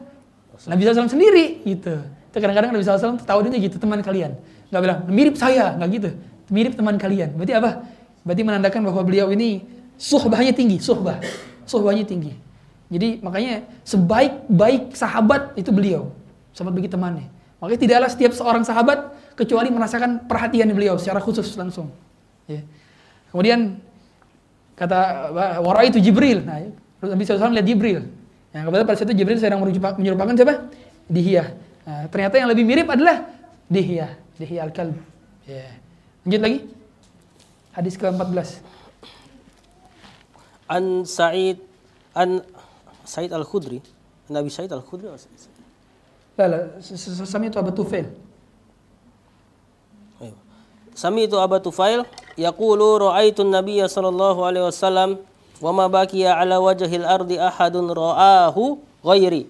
Nabi 0.68 0.82
SAW 0.88 1.10
sendiri 1.10 1.64
gitu. 1.68 1.96
Itu 2.32 2.38
kadang-kadang 2.38 2.72
Nabi 2.76 2.84
SAW 2.86 3.20
tahu 3.24 3.40
dia 3.48 3.60
gitu 3.60 3.76
teman 3.82 4.00
kalian. 4.00 4.36
Nggak 4.72 4.82
bilang 4.84 5.00
mirip 5.10 5.36
saya, 5.36 5.76
nggak 5.76 5.90
gitu. 6.00 6.10
Mirip 6.52 6.74
teman 6.80 6.96
kalian. 6.96 7.36
Berarti 7.36 7.54
apa? 7.58 7.72
Berarti 8.22 8.42
menandakan 8.46 8.82
bahwa 8.88 9.02
beliau 9.04 9.28
ini 9.34 9.81
Suhbahnya 10.02 10.50
tinggi, 10.50 10.82
suhbah. 10.82 11.22
Suhbahnya 11.70 12.02
tinggi. 12.02 12.34
Jadi 12.90 13.22
makanya 13.22 13.70
sebaik-baik 13.86 14.98
sahabat 14.98 15.54
itu 15.54 15.70
beliau. 15.70 16.10
Sahabat 16.58 16.74
bagi 16.74 16.90
temannya. 16.90 17.30
Makanya 17.62 17.80
tidaklah 17.86 18.10
setiap 18.10 18.34
seorang 18.34 18.66
sahabat 18.66 19.14
kecuali 19.38 19.70
merasakan 19.70 20.26
perhatian 20.26 20.74
beliau 20.74 20.98
secara 20.98 21.22
khusus 21.22 21.54
langsung. 21.54 21.94
Ya. 22.50 22.66
Kemudian 23.30 23.78
kata 24.74 25.30
wara 25.62 25.86
itu 25.86 26.02
Jibril. 26.02 26.42
Nah, 26.50 26.66
Nabi 27.06 27.22
SAW 27.22 27.54
lihat 27.54 27.70
Jibril. 27.70 28.10
Yang 28.52 28.64
kebetulan 28.68 28.86
pada 28.90 28.98
saat 28.98 29.08
itu 29.14 29.16
Jibril 29.22 29.38
sedang 29.38 29.62
menyerupakan 29.62 30.34
siapa? 30.34 30.56
Dihiyah. 31.06 31.48
Nah, 31.86 32.04
ternyata 32.10 32.36
yang 32.42 32.50
lebih 32.50 32.66
mirip 32.66 32.90
adalah 32.90 33.30
Dihiyah. 33.70 34.12
Dihiyah 34.42 34.66
al-Kalb. 34.66 34.98
Ya. 35.46 35.70
Lanjut 36.26 36.42
lagi. 36.42 36.60
Hadis 37.72 37.96
ke-14 37.96 38.71
an 40.71 41.05
Sa'id 41.05 41.59
an 42.15 42.43
Sa'id 43.05 43.31
Al-Khudri 43.33 43.81
Nabi 44.31 44.51
Sa'id 44.51 44.73
Al-Khudri 44.73 45.11
لا 46.37 46.49
لا 46.53 46.69
سمعت 47.25 47.57
أبا 47.57 47.71
طفيل 47.73 48.07
سمعت 50.93 51.33
أبا 51.35 51.59
طفيل 51.59 52.05
يقول 52.39 52.81
رأيت 53.03 53.41
النبي 53.41 53.89
صلى 53.89 54.09
الله 54.09 54.37
عليه 54.47 54.63
وسلم 54.69 55.11
وما 55.65 55.87
بقي 55.87 56.27
على 56.29 56.57
وجه 56.57 56.97
الأرض 56.97 57.33
أحد 57.33 57.77
رآه 57.77 58.57
غيري 59.05 59.47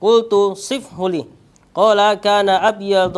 قلت 0.00 0.32
صفه 0.56 1.08
لي 1.08 1.24
قال 1.74 2.14
كان 2.24 2.48
أبيض 2.48 3.16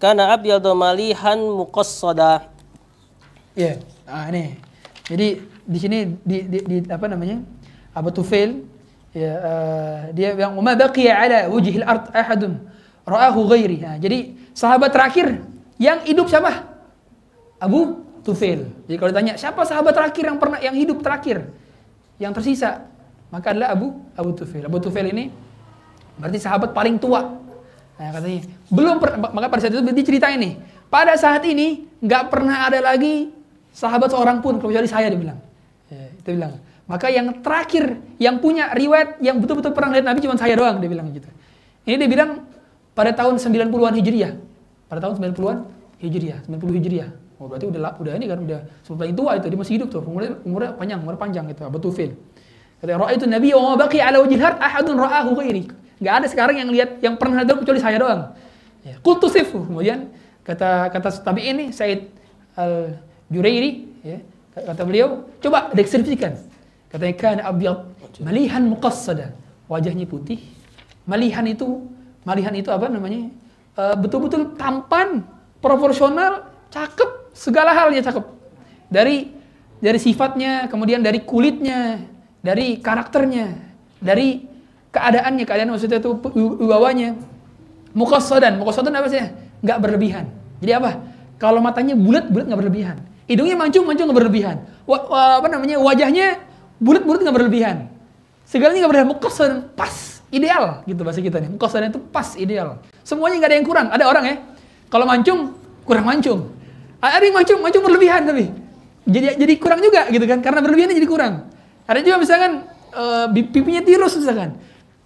كان 0.00 0.20
أبيض 0.20 0.66
مليحا 0.66 1.34
مقصدا 1.34 2.40
Ya, 3.58 3.74
ah, 4.06 4.30
ini. 4.30 4.54
Jadi 5.02 5.42
di 5.63 5.79
sini 5.79 5.97
di, 6.23 6.37
di, 6.47 6.59
di 6.61 6.77
apa 6.91 7.05
namanya? 7.07 7.39
Abu 7.93 8.09
Tufail 8.09 8.65
ya 9.13 9.33
eh, 9.37 9.99
dia 10.17 10.33
bilang 10.33 10.57
ma 10.57 10.73
baqiya 10.73 11.13
ala 11.13 11.39
wujhil 11.47 11.85
ard 11.85 12.09
ahadun 12.11 12.59
ra'ahu 13.05 13.39
ghairi. 13.51 13.77
Nah, 13.83 13.95
jadi 13.99 14.33
sahabat 14.55 14.91
terakhir 14.91 15.43
yang 15.77 16.01
hidup 16.07 16.27
siapa? 16.31 16.65
Abu 17.59 18.03
Tufail. 18.23 18.71
Jadi 18.87 18.97
kalau 18.97 19.11
ditanya 19.11 19.33
siapa 19.35 19.61
sahabat 19.67 19.93
terakhir 19.93 20.23
yang 20.31 20.39
pernah 20.39 20.59
yang 20.59 20.75
hidup 20.75 21.03
terakhir 21.03 21.51
yang 22.17 22.31
tersisa, 22.31 22.87
maka 23.29 23.51
adalah 23.51 23.75
Abu 23.75 23.93
Abu 24.15 24.31
Tufail. 24.35 24.63
Abu 24.65 24.79
Tufail 24.79 25.11
ini 25.11 25.29
berarti 26.17 26.39
sahabat 26.39 26.71
paling 26.71 26.97
tua. 26.97 27.39
Nah, 27.93 28.09
katanya 28.09 28.41
belum 28.73 28.95
per, 28.97 29.09
maka 29.21 29.47
pada 29.51 29.61
saat 29.61 29.73
itu 29.77 29.83
dia 29.85 30.05
ceritain 30.05 30.39
nih. 30.39 30.53
Pada 30.89 31.13
saat 31.19 31.45
ini 31.45 31.85
nggak 32.01 32.33
pernah 32.33 32.65
ada 32.65 32.79
lagi 32.81 33.29
sahabat 33.73 34.09
seorang 34.13 34.41
pun 34.41 34.57
kecuali 34.57 34.89
saya 34.89 35.11
dia 35.11 35.19
bilang. 35.19 35.39
Itu 36.23 36.39
bilang. 36.39 36.63
Maka 36.83 37.07
yang 37.11 37.39
terakhir 37.39 37.99
yang 38.19 38.39
punya 38.43 38.71
riwayat 38.71 39.19
yang 39.23 39.39
betul-betul 39.39 39.71
pernah 39.71 39.95
lihat 39.95 40.07
Nabi 40.07 40.19
cuma 40.23 40.35
saya 40.35 40.55
doang 40.55 40.79
dia 40.79 40.91
bilang 40.91 41.07
gitu. 41.11 41.27
Ini 41.83 41.95
dia 41.99 42.09
bilang 42.11 42.47
pada 42.95 43.11
tahun 43.11 43.39
90-an 43.39 43.93
Hijriah. 43.99 44.33
Pada 44.87 44.99
tahun 45.09 45.19
90-an 45.19 45.57
Hijriah, 46.03 46.43
90 46.47 46.79
Hijriah. 46.79 47.09
Oh, 47.39 47.47
berarti 47.51 47.67
udah 47.67 47.99
udah 47.99 48.13
ini 48.15 48.25
kan 48.27 48.39
udah 48.39 48.59
paling 48.87 49.15
tua 49.15 49.35
itu 49.35 49.47
dia 49.51 49.59
masih 49.59 49.73
hidup 49.79 49.87
tuh. 49.91 50.03
Umurnya, 50.03 50.31
umurnya 50.47 50.71
panjang, 50.79 50.99
umur 51.03 51.15
panjang 51.19 51.43
gitu. 51.51 51.63
Abu 51.67 51.79
Tufil. 51.79 52.15
Kata 52.83 53.15
itu 53.15 53.25
Nabi 53.27 53.55
wa 53.55 53.73
ma 53.73 53.73
baqi 53.79 53.99
ala 54.03 54.19
wajhil 54.19 54.43
ard 54.43 54.59
ahadun 54.59 54.95
ra'ahu 54.99 55.39
ghairi. 55.39 55.71
Enggak 56.03 56.13
ada 56.19 56.27
sekarang 56.27 56.55
yang 56.59 56.69
lihat 56.71 56.99
yang 56.99 57.15
pernah 57.15 57.47
ada 57.47 57.55
kecuali 57.55 57.79
saya 57.79 57.95
doang. 57.95 58.35
Ya, 58.83 58.99
qultu 58.99 59.31
sifu. 59.31 59.63
Kemudian 59.63 60.11
kata 60.43 60.91
kata 60.91 61.23
tabi 61.23 61.47
ini 61.47 61.71
Said 61.71 62.11
al 62.59 62.99
Jurairi 63.31 63.87
ya, 64.03 64.19
kata 64.53 64.81
beliau 64.85 65.25
coba 65.41 65.73
deskripsikan 65.73 66.37
katanya 66.93 67.15
kan 67.17 67.37
abyad 67.41 67.93
malihan 68.21 68.61
muqassada. 68.69 69.33
Wajahnya 69.65 70.05
putih. 70.05 70.37
Malihan 71.09 71.41
itu 71.49 71.87
malihan 72.27 72.53
itu 72.53 72.69
apa 72.69 72.91
namanya? 72.91 73.31
Eh, 73.73 73.95
betul-betul 73.97 74.53
tampan 74.59 75.25
proporsional 75.63 76.45
cakep. 76.69 77.33
Segala 77.33 77.73
halnya 77.73 78.05
cakep. 78.05 78.21
Dari 78.93 79.33
dari 79.81 79.97
sifatnya 79.97 80.69
kemudian 80.69 81.01
dari 81.01 81.25
kulitnya 81.25 82.05
dari 82.43 82.77
karakternya 82.77 83.57
dari 83.97 84.45
keadaannya. 84.93 85.43
Keadaan 85.47 85.69
maksudnya 85.73 85.97
itu 85.97 86.13
wibawanya 86.61 87.17
mukassadan 87.97 88.61
mukassadan 88.61 88.93
apa 88.93 89.07
sih? 89.09 89.23
Nggak 89.65 89.79
berlebihan. 89.81 90.25
Jadi 90.61 90.71
apa? 90.77 90.91
Kalau 91.41 91.59
matanya 91.63 91.97
bulat 91.97 92.29
bulat 92.29 92.45
nggak 92.45 92.61
berlebihan 92.61 92.97
hidungnya 93.27 93.55
mancung 93.55 93.87
mancung 93.87 94.09
nggak 94.09 94.19
berlebihan. 94.19 94.57
Wa, 94.83 94.97
wa, 95.07 95.21
apa 95.39 95.47
namanya 95.47 95.79
wajahnya 95.79 96.43
bulat 96.79 97.03
bulat 97.07 97.19
nggak 97.23 97.35
berlebihan. 97.35 97.87
Segalanya 98.43 98.85
nggak 98.85 98.91
berlebihan. 98.91 99.11
Mukassadan 99.15 99.59
pas 99.75 100.19
ideal 100.33 100.83
gitu 100.83 101.01
bahasa 101.05 101.19
kita 101.23 101.39
nih. 101.39 101.49
Mukassadan 101.51 101.91
itu 101.93 102.01
pas 102.11 102.35
ideal. 102.35 102.83
Semuanya 103.07 103.39
nggak 103.39 103.49
ada 103.49 103.57
yang 103.57 103.67
kurang. 103.67 103.87
Ada 103.91 104.03
orang 104.07 104.25
ya 104.27 104.35
kalau 104.91 105.05
mancung 105.07 105.39
kurang 105.87 106.05
mancung. 106.07 106.51
Ada 107.03 107.23
yang 107.23 107.35
mancung 107.35 107.59
mancung 107.59 107.83
berlebihan 107.83 108.21
tapi. 108.27 108.45
Jadi 109.03 109.35
jadi 109.35 109.53
kurang 109.59 109.83
juga 109.83 110.07
gitu 110.07 110.23
kan 110.23 110.39
karena 110.39 110.59
berlebihannya 110.63 110.95
jadi 110.95 111.09
kurang. 111.09 111.33
Ada 111.83 111.99
juga 111.99 112.15
misalkan 112.19 112.51
uh, 112.95 113.27
pipinya 113.31 113.83
tirus 113.83 114.15
misalkan. 114.15 114.55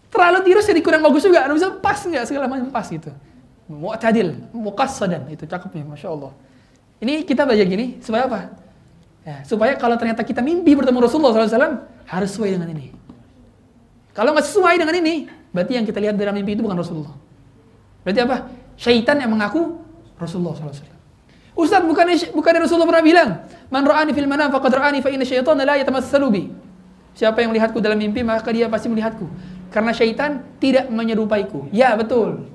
Terlalu 0.07 0.39
tirus 0.45 0.65
jadi 0.65 0.81
kurang 0.81 1.01
bagus 1.05 1.25
juga. 1.25 1.45
Ada 1.45 1.53
bisa 1.53 1.67
pas 1.77 1.97
nggak? 1.97 2.23
Segala 2.25 2.45
macam 2.49 2.69
pas 2.69 2.85
gitu. 2.85 3.09
Mu'tadil 3.67 4.37
muqassadan. 4.53 5.29
Itu 5.33 5.49
cakepnya 5.49 5.85
masya 5.85 6.13
Allah 6.13 6.31
ini 7.03 7.25
kita 7.25 7.45
belajar 7.45 7.65
gini 7.67 7.99
supaya 8.01 8.25
apa 8.25 8.39
ya, 9.25 9.35
supaya 9.45 9.73
kalau 9.77 9.95
ternyata 9.99 10.25
kita 10.25 10.41
mimpi 10.41 10.73
bertemu 10.73 10.97
Rasulullah 11.03 11.33
SAW 11.33 11.85
harus 12.07 12.29
sesuai 12.33 12.57
dengan 12.57 12.69
ini 12.73 12.93
kalau 14.13 14.33
nggak 14.33 14.45
sesuai 14.45 14.75
dengan 14.81 14.95
ini 14.97 15.29
berarti 15.53 15.73
yang 15.77 15.85
kita 15.85 15.99
lihat 16.01 16.15
dalam 16.17 16.35
mimpi 16.37 16.57
itu 16.57 16.63
bukan 16.65 16.77
Rasulullah 16.77 17.15
berarti 18.01 18.19
apa 18.23 18.37
syaitan 18.77 19.17
yang 19.21 19.31
mengaku 19.33 19.77
Rasulullah 20.17 20.57
SAW 20.57 20.97
Ustaz 21.57 21.81
bukan 21.81 22.05
bukan 22.37 22.53
Rasulullah 22.61 22.85
pernah 22.85 23.01
bilang, 23.01 23.29
"Man 23.73 23.81
ra'ani 23.81 24.13
fil 24.13 24.29
manam 24.29 24.53
faqad 24.53 24.77
ra'ani 24.77 25.01
fa 25.01 25.09
inna 25.09 25.25
syaitana 25.25 25.65
la 25.65 25.81
yatamassalu 25.81 26.27
bi." 26.29 26.43
Siapa 27.17 27.41
yang 27.41 27.49
melihatku 27.49 27.81
dalam 27.81 27.97
mimpi 27.97 28.21
maka 28.21 28.53
dia 28.53 28.69
pasti 28.69 28.93
melihatku. 28.93 29.25
Karena 29.73 29.89
syaitan 29.89 30.45
tidak 30.61 30.85
menyerupaiku. 30.93 31.65
Ya, 31.73 31.97
betul. 31.97 32.45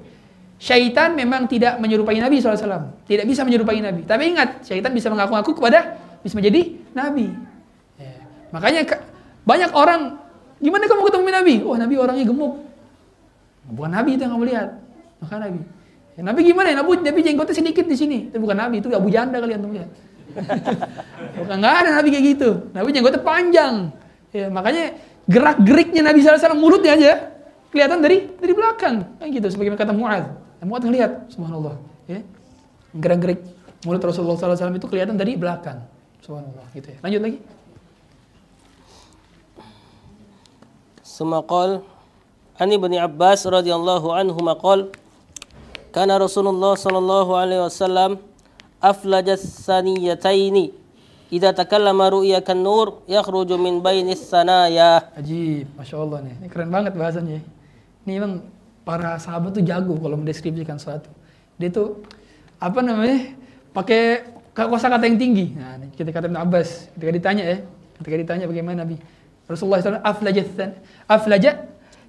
Syaitan 0.63 1.19
memang 1.19 1.51
tidak 1.51 1.83
menyerupai 1.83 2.23
Nabi 2.23 2.39
SAW. 2.39 3.03
Tidak 3.03 3.27
bisa 3.27 3.43
menyerupai 3.43 3.83
Nabi. 3.83 4.07
Tapi 4.07 4.31
ingat, 4.31 4.63
syaitan 4.63 4.95
bisa 4.95 5.11
mengaku-ngaku 5.11 5.59
kepada 5.59 5.99
bisa 6.23 6.39
menjadi 6.39 6.79
Nabi. 6.95 7.35
Ya. 7.99 8.15
Makanya 8.55 8.87
banyak 9.43 9.75
orang, 9.75 10.23
gimana 10.63 10.87
kamu 10.87 11.03
ketemu 11.11 11.23
Nabi? 11.35 11.55
Oh, 11.67 11.75
Nabi 11.75 11.95
orangnya 11.99 12.23
gemuk. 12.31 12.63
Bukan 13.75 13.91
Nabi 13.91 14.15
itu 14.15 14.23
yang 14.23 14.39
kamu 14.39 14.45
lihat. 14.55 14.69
Maka 15.19 15.35
Nabi. 15.43 15.61
Ya, 16.15 16.23
Nabi 16.23 16.41
gimana 16.47 16.67
ya? 16.71 16.77
Nabi, 16.79 16.91
Nabi 17.03 17.21
jenggotnya 17.27 17.55
sedikit 17.59 17.85
di 17.91 17.97
sini. 17.99 18.19
Itu 18.31 18.39
bukan 18.39 18.55
Nabi, 18.55 18.79
itu 18.79 18.87
Abu 18.95 19.11
Janda 19.11 19.43
kalian 19.43 19.67
tuh 19.67 19.71
lihat. 19.75 19.91
bukan 21.43 21.57
nggak 21.59 21.75
ada 21.75 21.91
Nabi 21.99 22.09
kayak 22.15 22.25
gitu. 22.39 22.71
Nabi 22.71 22.89
jenggotnya 22.95 23.19
panjang. 23.19 23.75
Ya, 24.31 24.47
makanya 24.47 24.95
gerak 25.27 25.59
geriknya 25.67 26.07
Nabi 26.07 26.23
SAW 26.23 26.55
mulutnya 26.55 26.95
aja 26.95 27.35
kelihatan 27.75 27.99
dari 27.99 28.31
dari 28.39 28.53
belakang. 28.55 29.19
Kayak 29.19 29.43
gitu. 29.43 29.59
Sebagaimana 29.59 29.83
kata 29.83 29.95
Muad. 29.99 30.52
Muad 30.63 30.83
ngelihat, 30.87 31.27
subhanallah. 31.35 31.75
Ya. 32.07 32.23
Gerak 32.95 33.19
gerik 33.19 33.41
mulut 33.83 34.03
Rasulullah 34.03 34.39
SAW 34.39 34.79
itu 34.79 34.87
kelihatan 34.87 35.19
dari 35.19 35.35
belakang. 35.35 35.83
Subhanallah. 36.23 36.67
Gitu 36.71 36.95
ya. 36.95 36.99
Lanjut 37.03 37.21
lagi. 37.23 37.39
Semakal 41.03 41.83
Ani 42.57 42.79
bin 42.79 42.95
Abbas 42.95 43.43
radhiyallahu 43.43 44.15
anhu 44.15 44.39
maqal 44.39 44.95
Kana 45.93 46.17
Rasulullah 46.17 46.73
sallallahu 46.73 47.37
alaihi 47.37 47.61
wasallam 47.61 48.17
aflaja 48.81 49.37
saniyataini 49.37 50.73
idza 51.29 51.53
takallama 51.53 52.09
ru'ya 52.09 52.41
kan 52.41 52.57
nur 52.57 53.05
yakhruju 53.05 53.61
min 53.61 53.85
bainis 53.85 54.25
sanaya. 54.25 55.13
Ajib, 55.13 55.69
Masya 55.77 55.97
Allah 56.01 56.19
nih. 56.25 56.35
Ini 56.41 56.49
keren 56.49 56.73
banget 56.73 56.97
bahasanya. 56.97 57.45
Ini 58.09 58.11
memang 58.17 58.41
para 58.83 59.19
sahabat 59.19 59.55
tuh 59.55 59.65
jago 59.65 59.95
kalau 59.99 60.19
mendeskripsikan 60.19 60.79
sesuatu. 60.79 61.11
Dia 61.59 61.71
tuh 61.71 62.03
apa 62.59 62.83
namanya? 62.83 63.43
pakai 63.73 64.29
kosa 64.53 64.93
kata 64.93 65.09
yang 65.09 65.17
tinggi. 65.17 65.57
Nah, 65.57 65.81
kita 65.97 66.13
kata 66.13 66.29
Ibn 66.29 66.39
Abbas 66.45 66.93
ketika 66.93 67.13
ditanya 67.13 67.45
ya, 67.49 67.59
ketika 68.05 68.17
ditanya 68.21 68.45
bagaimana 68.45 68.85
Nabi 68.85 69.01
Rasulullah 69.49 69.81
SAW 69.81 70.05
aflaja 70.05 70.43
aflaja 71.09 71.51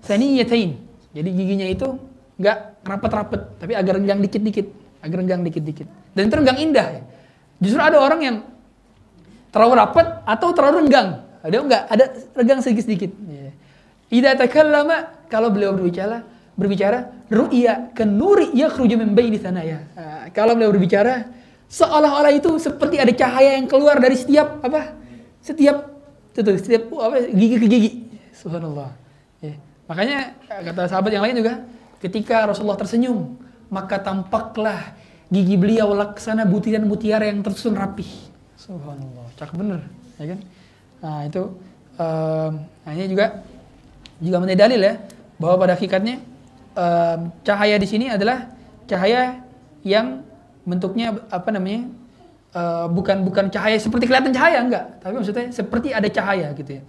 saniyatain. 0.03 0.75
Jadi 1.15 1.29
giginya 1.31 1.67
itu 1.71 1.87
nggak 2.35 2.83
rapat-rapat, 2.83 3.41
tapi 3.63 3.77
agak 3.77 4.01
renggang 4.01 4.19
dikit-dikit, 4.19 4.67
agak 4.99 5.17
renggang 5.23 5.41
dikit-dikit. 5.45 5.87
Dan 6.11 6.27
itu 6.27 6.35
renggang 6.35 6.59
indah. 6.59 6.87
Ya. 6.99 7.01
Justru 7.63 7.79
ada 7.79 7.97
orang 8.01 8.19
yang 8.19 8.37
terlalu 9.53 9.73
rapat 9.79 10.25
atau 10.25 10.51
terlalu 10.51 10.87
renggang. 10.87 11.23
Ada 11.45 11.55
enggak? 11.59 11.83
Ada 11.87 12.05
renggang 12.35 12.59
sedikit-sedikit. 12.59 13.11
Ya. 13.29 13.51
Ida 14.11 14.35
takallama 14.35 15.13
kalau 15.29 15.53
beliau 15.53 15.71
berbicara, 15.71 16.25
berbicara 16.53 17.11
ru'ya 17.29 17.93
kenuri 17.97 18.53
yakhruju 18.53 18.95
min 18.97 19.17
baini 19.17 19.41
sanaya. 19.41 19.85
Nah, 19.97 20.29
kalau 20.33 20.53
beliau 20.53 20.73
berbicara 20.73 21.29
seolah-olah 21.69 22.33
itu 22.33 22.55
seperti 22.61 23.01
ada 23.01 23.13
cahaya 23.13 23.57
yang 23.57 23.65
keluar 23.65 23.97
dari 23.97 24.17
setiap 24.17 24.61
apa? 24.61 24.93
Setiap 25.41 25.89
itu 26.33 26.49
setiap 26.61 26.89
apa 26.97 27.29
gigi 27.29 27.57
ke 27.57 27.67
gigi. 27.69 27.91
Subhanallah. 28.33 28.93
Ya. 29.41 29.57
Makanya 29.89 30.37
kata 30.49 30.89
sahabat 30.89 31.11
yang 31.13 31.25
lain 31.25 31.41
juga, 31.41 31.53
Ketika 32.03 32.43
Rasulullah 32.43 32.75
tersenyum, 32.75 33.39
maka 33.71 33.95
tampaklah 33.95 34.91
gigi 35.31 35.55
beliau 35.55 35.95
laksana 35.95 36.43
butiran-mutiara 36.43 37.31
yang 37.31 37.39
tersusun 37.39 37.79
rapih. 37.79 38.11
Subhanallah, 38.59 39.31
cakep 39.39 39.55
bener, 39.55 39.79
ya 40.19 40.35
kan? 40.35 40.39
Nah 40.99 41.19
itu, 41.23 41.43
um, 41.95 42.51
nah 42.59 42.91
ini 42.91 43.07
juga 43.07 43.39
juga 44.19 44.37
menjadi 44.43 44.59
dalil 44.67 44.81
ya 44.83 44.93
bahwa 45.39 45.55
pada 45.63 45.79
hakikatnya 45.79 46.19
um, 46.73 47.19
cahaya 47.41 47.75
di 47.77 47.87
sini 47.87 48.09
adalah 48.09 48.49
cahaya 48.85 49.41
yang 49.85 50.21
bentuknya 50.63 51.15
apa 51.27 51.49
namanya 51.51 51.91
uh, 52.55 52.87
bukan 52.87 53.25
bukan 53.25 53.51
cahaya 53.51 53.75
seperti 53.77 54.07
kelihatan 54.07 54.31
cahaya 54.31 54.63
enggak, 54.63 54.85
tapi 55.03 55.13
maksudnya 55.19 55.49
seperti 55.51 55.91
ada 55.91 56.07
cahaya 56.07 56.51
gitu 56.55 56.79
ya. 56.79 56.83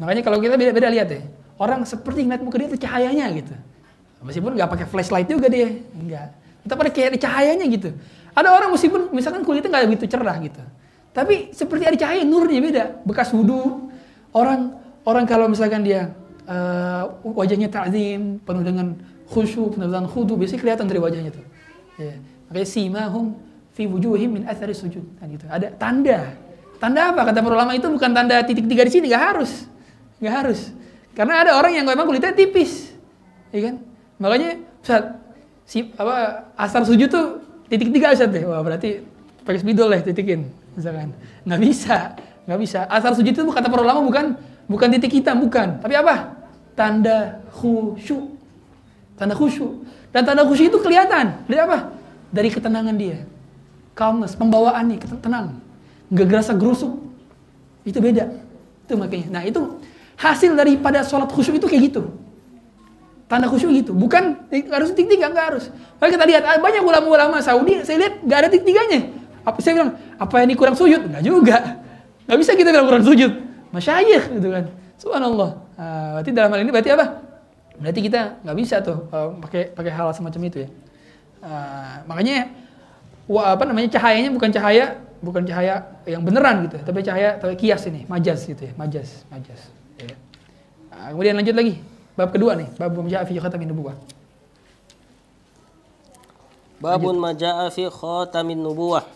Makanya 0.00 0.22
kalau 0.24 0.38
kita 0.42 0.54
beda-beda 0.58 0.88
lihat 0.90 1.08
ya, 1.08 1.22
orang 1.60 1.86
seperti 1.86 2.26
ngeliat 2.26 2.42
muka 2.42 2.56
dia 2.58 2.68
itu 2.68 2.78
cahayanya 2.80 3.26
gitu. 3.38 3.54
Meskipun 4.22 4.54
nggak 4.54 4.70
pakai 4.70 4.86
flashlight 4.86 5.26
juga 5.26 5.50
dia, 5.50 5.68
enggak. 5.94 6.30
Tetap 6.62 6.78
ada 6.78 6.90
kayak 6.94 7.18
cahayanya 7.18 7.66
gitu. 7.66 7.90
Ada 8.32 8.48
orang 8.48 8.70
meskipun 8.70 9.10
misalkan 9.10 9.42
kulitnya 9.42 9.68
nggak 9.68 9.84
begitu 9.90 10.06
cerah 10.14 10.36
gitu. 10.40 10.62
Tapi 11.12 11.52
seperti 11.52 11.84
ada 11.84 11.96
cahaya 11.98 12.22
nurnya 12.24 12.60
beda. 12.62 12.84
Bekas 13.04 13.34
wudhu. 13.34 13.92
Orang 14.32 14.80
orang 15.04 15.28
kalau 15.28 15.44
misalkan 15.50 15.84
dia 15.84 16.08
uh, 16.48 17.12
wajahnya 17.22 17.68
ta'zim, 17.70 18.42
penuh 18.42 18.64
dengan 18.64 18.96
khusyuk, 19.28 19.78
penuh 19.78 19.88
dengan 19.88 20.06
khudu, 20.06 20.36
biasanya 20.36 20.60
kelihatan 20.60 20.86
dari 20.88 21.00
wajahnya 21.00 21.30
tuh. 21.30 21.44
Ya. 21.98 22.16
Makanya 22.50 22.68
simahum 22.68 23.36
fi 23.72 23.88
wujuhim 23.88 24.40
min 24.40 24.42
athari 24.44 24.76
sujud. 24.76 25.04
Kan 25.18 25.32
gitu. 25.32 25.48
Ada 25.48 25.72
tanda. 25.76 26.36
Tanda 26.76 27.14
apa? 27.14 27.30
Kata 27.30 27.38
para 27.40 27.54
ulama 27.54 27.72
itu 27.72 27.86
bukan 27.86 28.10
tanda 28.10 28.42
titik 28.42 28.66
tiga 28.66 28.82
di 28.84 28.92
sini, 28.92 29.06
nggak 29.08 29.24
harus. 29.34 29.70
Nggak 30.18 30.34
harus. 30.34 30.60
Karena 31.12 31.44
ada 31.44 31.50
orang 31.56 31.72
yang 31.76 31.86
memang 31.86 32.08
kulitnya 32.08 32.32
tipis. 32.32 32.92
Ya 33.52 33.70
kan? 33.70 33.74
Makanya 34.16 34.58
Ustaz, 34.82 35.14
si 35.68 35.92
apa 35.94 36.48
asar 36.58 36.82
sujud 36.82 37.08
tuh 37.08 37.38
titik 37.70 37.92
tiga 37.92 38.12
Ustaz 38.12 38.28
deh. 38.32 38.42
Wah, 38.44 38.60
berarti 38.64 39.04
pakai 39.46 39.60
spidol 39.60 39.92
lah 39.92 40.02
titikin 40.02 40.48
misalkan. 40.74 41.12
Nggak 41.44 41.60
bisa, 41.60 41.96
nggak 42.48 42.60
bisa. 42.60 42.80
Asar 42.88 43.12
sujud 43.14 43.32
itu 43.32 43.42
kata 43.46 43.68
para 43.68 43.82
ulama 43.84 44.00
bukan 44.02 44.36
bukan 44.72 44.88
titik 44.96 45.12
hitam, 45.20 45.44
bukan. 45.44 45.78
Tapi 45.84 45.94
apa? 45.94 46.40
Tanda 46.72 47.44
khusyuk. 47.52 48.32
Tanda 49.20 49.36
khusyuk. 49.36 49.84
Dan 50.08 50.24
tanda 50.24 50.48
khusyuk 50.48 50.72
itu 50.72 50.78
kelihatan. 50.80 51.44
Dari 51.44 51.60
apa? 51.60 51.92
Dari 52.32 52.48
ketenangan 52.48 52.96
dia. 52.96 53.28
Calmness, 53.92 54.32
pembawaan 54.34 54.88
nih, 54.88 54.98
tenang. 55.20 55.60
Nggak 56.08 56.26
gerasa 56.32 56.56
gerusuk. 56.56 56.96
Itu 57.84 58.00
beda. 58.00 58.32
Itu 58.88 58.96
makanya. 58.96 59.40
Nah 59.40 59.42
itu 59.44 59.80
hasil 60.16 60.56
daripada 60.56 61.04
sholat 61.04 61.28
khusyuk 61.28 61.60
itu 61.60 61.68
kayak 61.68 61.92
gitu. 61.92 62.08
Tanda 63.28 63.48
khusyuk 63.48 63.72
gitu. 63.72 63.92
Bukan 63.92 64.48
harus 64.72 64.92
titik 64.96 65.16
tiga, 65.16 65.28
nggak 65.28 65.46
harus. 65.56 65.68
Makanya 66.00 66.12
kita 66.16 66.24
lihat 66.28 66.42
banyak 66.60 66.82
ulama-ulama 66.84 67.40
Saudi, 67.40 67.80
saya 67.84 68.08
lihat 68.08 68.14
nggak 68.24 68.38
ada 68.44 68.48
titik 68.48 68.68
tiganya. 68.68 69.00
Apa 69.42 69.58
saya 69.58 69.72
bilang, 69.80 69.92
apa 70.20 70.34
ini 70.44 70.54
kurang 70.54 70.76
sujud? 70.78 71.02
Enggak 71.08 71.24
juga. 71.26 71.56
Nggak 72.28 72.38
bisa 72.38 72.50
kita 72.54 72.68
bilang 72.70 72.86
kurang 72.86 73.04
sujud. 73.04 73.32
Masyayikh 73.72 74.38
gitu 74.38 74.48
kan. 74.52 74.64
Subhanallah. 75.00 75.50
Nah, 75.80 76.08
berarti 76.20 76.30
dalam 76.30 76.50
hal 76.52 76.60
ini 76.62 76.70
berarti 76.70 76.90
apa? 76.94 77.06
Berarti 77.80 78.00
kita 78.04 78.20
nggak 78.44 78.56
bisa 78.60 78.78
tuh 78.84 79.08
uh, 79.10 79.34
pakai 79.42 79.72
pakai 79.74 79.92
hal 79.92 80.12
semacam 80.14 80.40
itu 80.46 80.58
ya. 80.62 80.68
Uh, 81.42 82.06
makanya 82.06 82.52
wah, 83.26 83.58
apa 83.58 83.66
namanya 83.66 83.90
cahayanya 83.98 84.30
bukan 84.30 84.54
cahaya 84.54 85.00
bukan 85.22 85.42
cahaya 85.46 85.98
yang 86.06 86.22
beneran 86.22 86.66
gitu, 86.66 86.82
tapi 86.82 87.02
cahaya 87.02 87.38
tapi 87.38 87.54
kias 87.54 87.86
ini, 87.86 88.02
majaz 88.10 88.42
gitu 88.42 88.66
ya, 88.66 88.72
majaz, 88.74 89.22
majaz. 89.30 89.70
Ya. 89.98 90.14
Nah, 90.90 91.14
kemudian 91.14 91.34
lanjut 91.38 91.54
lagi 91.54 91.74
bab 92.18 92.34
kedua 92.34 92.58
nih, 92.58 92.68
bab 92.74 92.94
ja'a 93.06 93.22
fi 93.22 93.38
khatamin 93.38 93.70
nubuwah. 93.70 93.94
Babun 96.82 97.14
ma 97.22 97.30
ja'a 97.30 97.70
fi 97.70 97.86
khatamin 97.86 98.58
nubuwah. 98.58 99.06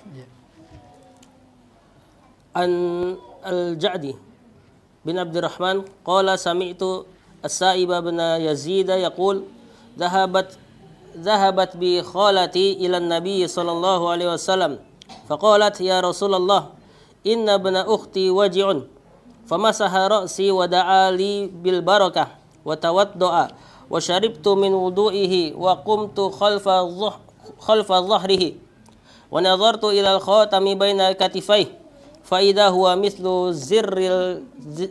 An 2.54 2.70
al-Ja'di 3.42 4.25
bin 5.06 5.16
Abdurrahman 5.22 5.86
qala 6.02 6.34
sami'tu 6.34 7.06
as-Sa'ib 7.46 7.94
bin 8.02 8.18
Yazid 8.42 8.90
yaqul 8.90 9.46
dhahabat 9.94 10.58
ذهبت 11.16 11.76
بي 11.80 12.02
خالتي 12.04 12.72
إلى 12.76 12.96
النبي 13.00 13.48
صلى 13.48 13.72
الله 13.72 14.00
عليه 14.10 14.28
وسلم 14.36 14.78
فقالت 15.28 15.80
يا 15.80 16.04
رسول 16.04 16.34
الله 16.34 16.62
إن 17.26 17.48
ابن 17.48 17.76
أختي 17.76 18.30
وجع 18.30 18.66
فمسح 19.48 19.92
رأسي 19.94 20.50
ودعا 20.50 21.10
لي 21.10 21.46
بالبركة 21.46 22.24
وتوضأ 22.64 23.48
وشربت 23.90 24.46
من 24.48 24.72
وضوئه 24.74 25.54
وقمت 25.54 26.18
خلف 26.20 26.66
خلف 27.58 27.88
ظهره 27.92 28.44
ونظرت 29.32 29.84
إلى 29.84 30.10
الخاتم 30.16 30.64
بين 30.78 31.00
كتفيه 31.12 31.66
faida 32.26 32.74
huwa 32.74 32.98
mislu 32.98 33.54
zirril 33.54 34.42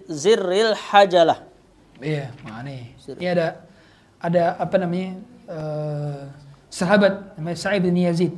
zirril 0.07 0.71
hajalah. 0.71 1.43
Iya, 1.99 2.31
mana 2.47 2.71
Ini 2.71 3.27
ada 3.35 3.47
ada 4.23 4.43
apa 4.55 4.75
namanya? 4.79 5.19
Uh, 5.45 6.25
sahabat 6.71 7.37
namanya 7.37 7.57
Sa'id 7.59 7.83
bin 7.83 7.95
Yazid. 7.95 8.33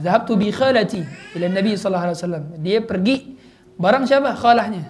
Zahabtu 0.00 0.34
bi 0.40 0.48
khalati 0.48 1.04
ila 1.36 1.46
Nabi 1.52 1.76
sallallahu 1.76 2.04
alaihi 2.10 2.18
wasallam. 2.18 2.44
Dia 2.64 2.78
pergi 2.80 3.36
barang 3.76 4.04
siapa? 4.08 4.32
Khalahnya. 4.34 4.88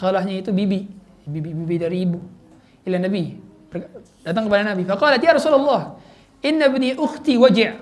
Khalahnya 0.00 0.40
itu 0.40 0.50
bibi, 0.50 0.88
bibi 1.28 1.50
bibi 1.52 1.76
dari 1.76 2.08
ibu. 2.08 2.18
Ila 2.88 2.96
Nabi 2.96 3.36
datang 4.26 4.50
kepada 4.50 4.74
Nabi. 4.74 4.82
Faqalat 4.88 5.20
ya 5.22 5.36
Rasulullah, 5.36 5.96
inna 6.42 6.66
ibni 6.66 6.96
ukhti 6.96 7.38
waji'. 7.38 7.76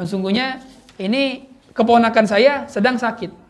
Sesungguhnya 0.00 0.60
ini 0.96 1.44
keponakan 1.76 2.24
saya 2.24 2.64
sedang 2.70 2.96
sakit. 2.96 3.45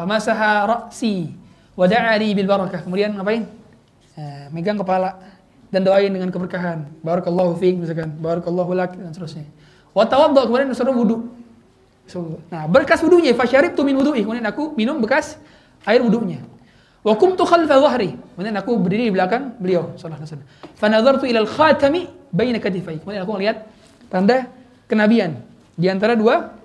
Famasaha 0.00 0.64
ra'si 0.64 1.28
wa 1.76 1.84
da'ali 1.84 2.32
bil 2.32 2.48
barakah. 2.48 2.80
Kemudian 2.88 3.12
ngapain? 3.12 3.44
Uh, 4.16 4.48
megang 4.48 4.80
kepala 4.80 5.20
dan 5.68 5.84
doain 5.84 6.08
dengan 6.08 6.32
keberkahan. 6.32 6.88
Barakallahu 7.04 7.60
fiik 7.60 7.84
misalkan, 7.84 8.16
barakallahu 8.16 8.72
lak 8.72 8.96
dan 8.96 9.12
seterusnya. 9.12 9.44
Wa 9.92 10.08
tawaddu 10.08 10.48
kemudian 10.48 10.72
disuruh 10.72 10.96
wudu. 10.96 11.28
Nah, 12.48 12.64
berkas 12.64 13.04
wudunya 13.04 13.36
fasyaribtu 13.36 13.84
min 13.84 14.00
wudu'i. 14.00 14.24
Kemudian 14.24 14.48
aku 14.48 14.72
minum 14.72 15.04
bekas 15.04 15.36
air 15.84 16.00
wudunya. 16.00 16.40
Wa 17.04 17.20
kumtu 17.20 17.44
khalfa 17.44 17.76
dhahri. 17.76 18.16
Kemudian 18.16 18.56
aku 18.56 18.80
berdiri 18.80 19.12
di 19.12 19.12
belakang 19.12 19.52
beliau 19.60 19.92
sallallahu 20.00 20.24
alaihi 20.24 20.32
wasallam. 20.32 20.48
Fa 20.80 20.86
nadartu 20.88 21.28
ila 21.28 21.44
al-khatami 21.44 22.08
baina 22.32 22.56
katifai. 22.56 23.04
Kemudian 23.04 23.20
aku 23.20 23.36
melihat 23.36 23.68
tanda 24.08 24.48
kenabian 24.88 25.44
di 25.76 25.92
antara 25.92 26.16
dua 26.16 26.56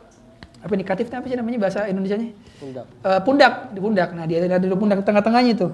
apa 0.63 0.71
ini 0.71 0.87
katifnya 0.87 1.19
apa 1.19 1.27
sih 1.29 1.37
namanya 1.37 1.59
bahasa 1.61 1.85
Indonesianya? 1.85 2.44
Pundak. 2.55 2.85
Uh, 3.03 3.19
pundak, 3.21 3.53
di 3.75 3.79
pundak. 3.83 4.09
Nah, 4.15 4.25
dia 4.25 4.43
ada 4.43 4.63
di 4.63 4.71
pundak 4.71 5.03
tengah-tengahnya 5.03 5.51
itu. 5.55 5.67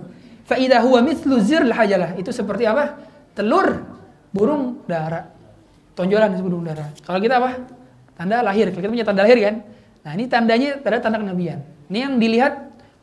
Fa 0.45 0.57
huwa 0.57 0.99
mithlu 1.05 1.37
zirl 1.39 1.69
hajalah. 1.69 2.17
Itu 2.17 2.33
seperti 2.33 2.65
apa? 2.65 3.11
telur 3.31 3.83
burung 4.31 4.83
dara. 4.87 5.27
Tonjolan 5.95 6.35
burung 6.39 6.63
dara. 6.63 6.91
Kalau 7.03 7.19
kita 7.19 7.39
apa? 7.39 7.63
Tanda 8.15 8.43
lahir. 8.43 8.71
Kalau 8.71 8.83
kita 8.83 8.91
punya 8.91 9.07
tanda 9.07 9.21
lahir 9.23 9.37
kan? 9.39 9.55
Nah 10.01 10.11
ini 10.15 10.25
tandanya 10.27 10.69
tanda 10.79 10.97
tanda 10.99 11.17
kenabian. 11.19 11.59
Ini 11.91 11.97
yang 12.07 12.13
dilihat 12.17 12.53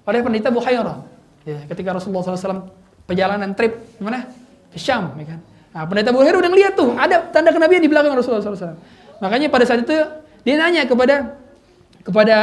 oleh 0.08 0.20
pendeta 0.24 0.48
Bukhairah. 0.48 1.04
Ya, 1.44 1.64
ketika 1.68 1.96
Rasulullah 1.96 2.24
SAW 2.24 2.68
perjalanan 3.04 3.52
trip 3.56 3.96
mana? 4.00 4.28
Ke 4.68 4.76
Syam, 4.76 5.16
ya 5.16 5.36
kan? 5.36 5.40
Nah, 5.72 5.84
pendeta 5.88 6.12
Bukhairah 6.12 6.40
udah 6.40 6.50
ngeliat 6.52 6.72
tuh 6.76 6.92
ada 6.96 7.24
tanda 7.28 7.52
kenabian 7.52 7.80
di 7.80 7.88
belakang 7.88 8.12
Rasulullah 8.16 8.44
SAW. 8.44 8.76
Makanya 9.20 9.48
pada 9.52 9.64
saat 9.68 9.84
itu 9.84 9.96
dia 10.44 10.54
nanya 10.56 10.88
kepada 10.88 11.36
kepada 12.04 12.36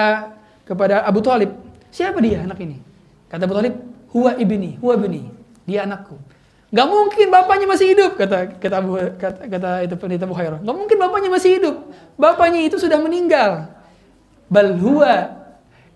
kepada 0.65 1.05
Abu 1.05 1.21
Talib, 1.21 1.53
siapa 1.93 2.17
dia 2.19 2.41
anak 2.41 2.57
ini? 2.59 2.81
Kata 3.29 3.45
Abu 3.45 3.55
Talib, 3.55 3.73
huwa 4.11 4.33
ibni, 4.35 4.75
huwa 4.81 4.93
ibni, 4.97 5.29
dia 5.63 5.85
anakku. 5.85 6.17
Gak 6.75 6.87
mungkin 6.91 7.31
bapaknya 7.31 7.71
masih 7.71 7.95
hidup 7.95 8.19
kata 8.19 8.59
kata 8.59 8.77
kata, 9.15 9.41
kata 9.47 9.69
itu 9.87 9.95
pendeta 9.95 10.25
Bukhairah. 10.27 10.59
Gak 10.59 10.75
mungkin 10.75 10.97
bapaknya 10.99 11.29
masih 11.31 11.61
hidup. 11.61 11.75
Bapaknya 12.19 12.67
itu 12.67 12.75
sudah 12.75 12.99
meninggal. 12.99 13.71
Bal 14.51 14.75
huwa 14.75 15.39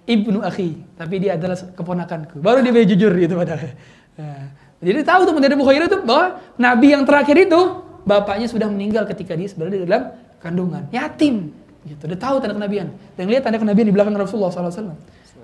ibnu 0.08 0.39
akhi, 0.39 0.79
tapi 0.95 1.19
dia 1.19 1.36
adalah 1.36 1.60
keponakanku. 1.75 2.39
Baru 2.39 2.63
dia 2.63 2.86
jujur 2.86 3.12
gitu 3.17 3.36
padahal. 3.36 3.75
Nah, 4.15 4.55
jadi 4.79 5.03
tahu 5.03 5.21
tuh 5.27 5.34
pendeta 5.36 5.60
Bukhairah 5.60 5.88
itu 5.91 5.99
bahwa 6.08 6.39
nabi 6.55 6.95
yang 6.95 7.03
terakhir 7.03 7.36
itu 7.36 7.60
bapaknya 8.08 8.47
sudah 8.47 8.71
meninggal 8.71 9.03
ketika 9.05 9.36
dia 9.36 9.51
berada 9.53 9.75
di 9.75 9.84
dalam 9.84 10.03
kandungan, 10.39 10.88
yatim. 10.95 11.51
Gitu. 11.89 12.04
Dia 12.06 12.19
tahu 12.21 12.38
tanda 12.38 12.54
kenabian 12.54 12.93
dan 13.17 13.25
lihat 13.25 13.41
tanda 13.41 13.58
kenabian 13.58 13.89
di 13.89 13.93
belakang 13.93 14.13
Rasulullah 14.13 14.54
SAW. 14.54 14.93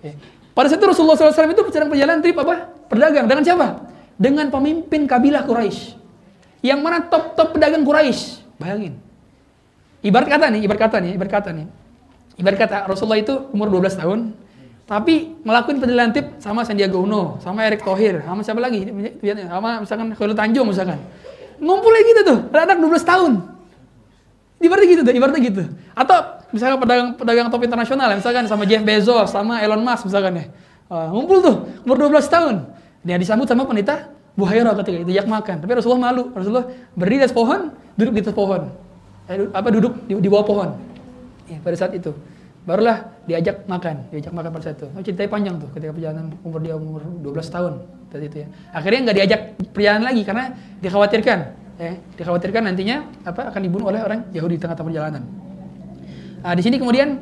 Ya. 0.06 0.14
Pada 0.54 0.70
saat 0.70 0.78
itu 0.78 0.86
Rasulullah 0.86 1.18
SAW 1.18 1.34
itu 1.50 1.64
sedang 1.74 1.90
perjalanan 1.90 2.22
trip 2.22 2.38
apa? 2.38 2.70
Perdagang 2.86 3.26
dengan 3.26 3.42
siapa? 3.42 3.96
dengan 4.16 4.48
pemimpin 4.48 5.06
kabilah 5.06 5.44
Quraisy. 5.44 5.96
Yang 6.64 6.80
mana 6.82 6.98
top-top 7.06 7.56
pedagang 7.56 7.84
Quraisy. 7.86 8.42
Bayangin. 8.58 8.98
Ibarat 10.02 10.28
kata 10.32 10.46
nih, 10.54 10.62
ibarat 10.66 10.82
kata 10.88 10.98
nih, 11.04 11.12
ibarat 11.20 11.32
kata 11.34 11.50
nih. 11.52 11.68
Ibarat 12.40 12.58
kata 12.58 12.78
Rasulullah 12.88 13.20
itu 13.20 13.34
umur 13.56 13.72
12 13.72 13.96
tahun, 13.96 14.20
tapi 14.86 15.40
ngelakuin 15.44 15.78
perjalanan 15.82 16.12
tip 16.14 16.36
sama 16.38 16.68
Sandiaga 16.68 17.00
Uno, 17.00 17.40
sama 17.42 17.64
Erick 17.64 17.82
Thohir, 17.82 18.22
sama 18.22 18.44
siapa 18.44 18.60
lagi? 18.60 18.86
Sama 19.24 19.82
misalkan 19.82 20.08
Khairul 20.14 20.38
Tanjung 20.38 20.68
misalkan. 20.70 21.00
Ngumpulnya 21.58 22.02
gitu 22.12 22.22
tuh, 22.28 22.40
anak 22.52 22.78
12 22.78 23.02
tahun. 23.08 23.32
Ibaratnya 24.56 24.88
gitu 24.88 25.02
tuh, 25.04 25.14
ibaratnya 25.14 25.42
gitu. 25.44 25.64
Atau 25.92 26.18
misalkan 26.56 26.80
pedagang 26.80 27.10
pedagang 27.20 27.48
top 27.52 27.62
internasional 27.68 28.08
ya, 28.08 28.16
misalkan 28.16 28.48
sama 28.48 28.64
Jeff 28.64 28.82
Bezos, 28.88 29.30
sama 29.36 29.60
Elon 29.60 29.84
Musk 29.84 30.08
misalkan 30.08 30.40
ya. 30.40 30.46
Uh, 30.88 31.12
ngumpul 31.12 31.42
tuh, 31.44 31.56
umur 31.84 31.98
12 32.08 32.30
tahun. 32.30 32.56
Dia 33.04 33.20
disambut 33.20 33.50
sama 33.50 33.68
pendeta 33.68 34.16
Buhaira 34.36 34.76
ketika 34.84 34.98
itu 35.00 35.08
diajak 35.12 35.28
makan. 35.32 35.64
Tapi 35.64 35.72
Rasulullah 35.80 36.12
malu. 36.12 36.28
Rasulullah 36.36 36.68
berdiri 36.92 37.24
di 37.24 37.26
atas 37.26 37.36
pohon, 37.36 37.72
duduk 37.96 38.14
di 38.16 38.22
atas 38.22 38.36
pohon. 38.36 38.62
Eh, 39.32 39.48
apa 39.50 39.68
duduk 39.72 39.96
di, 40.06 40.14
di 40.20 40.28
bawah 40.28 40.46
pohon. 40.46 40.70
Ya, 41.48 41.58
pada 41.64 41.76
saat 41.80 41.96
itu. 41.96 42.12
Barulah 42.66 43.14
diajak 43.30 43.70
makan, 43.70 44.10
diajak 44.10 44.34
makan 44.34 44.50
pada 44.50 44.64
saat 44.68 44.78
itu. 44.82 44.88
Oh, 44.92 45.02
ceritanya 45.06 45.30
panjang 45.30 45.56
tuh 45.62 45.70
ketika 45.72 45.94
perjalanan 45.94 46.26
umur 46.42 46.60
dia 46.66 46.76
umur 46.76 47.02
12 47.22 47.56
tahun 47.56 47.74
tadi 48.10 48.26
itu 48.26 48.38
ya. 48.42 48.48
Akhirnya 48.74 49.00
nggak 49.06 49.18
diajak 49.22 49.42
perjalanan 49.70 50.04
lagi 50.10 50.22
karena 50.26 50.44
dikhawatirkan, 50.82 51.40
ya, 51.80 51.94
dikhawatirkan 52.20 52.72
nantinya 52.72 53.08
apa 53.28 53.52
akan 53.52 53.62
dibunuh 53.64 53.92
oleh 53.92 54.02
orang 54.04 54.28
Yahudi 54.32 54.60
di 54.60 54.62
tengah-tengah 54.62 54.90
perjalanan. 54.90 55.24
Nah, 56.46 56.54
di 56.54 56.62
sini 56.62 56.78
kemudian 56.78 57.18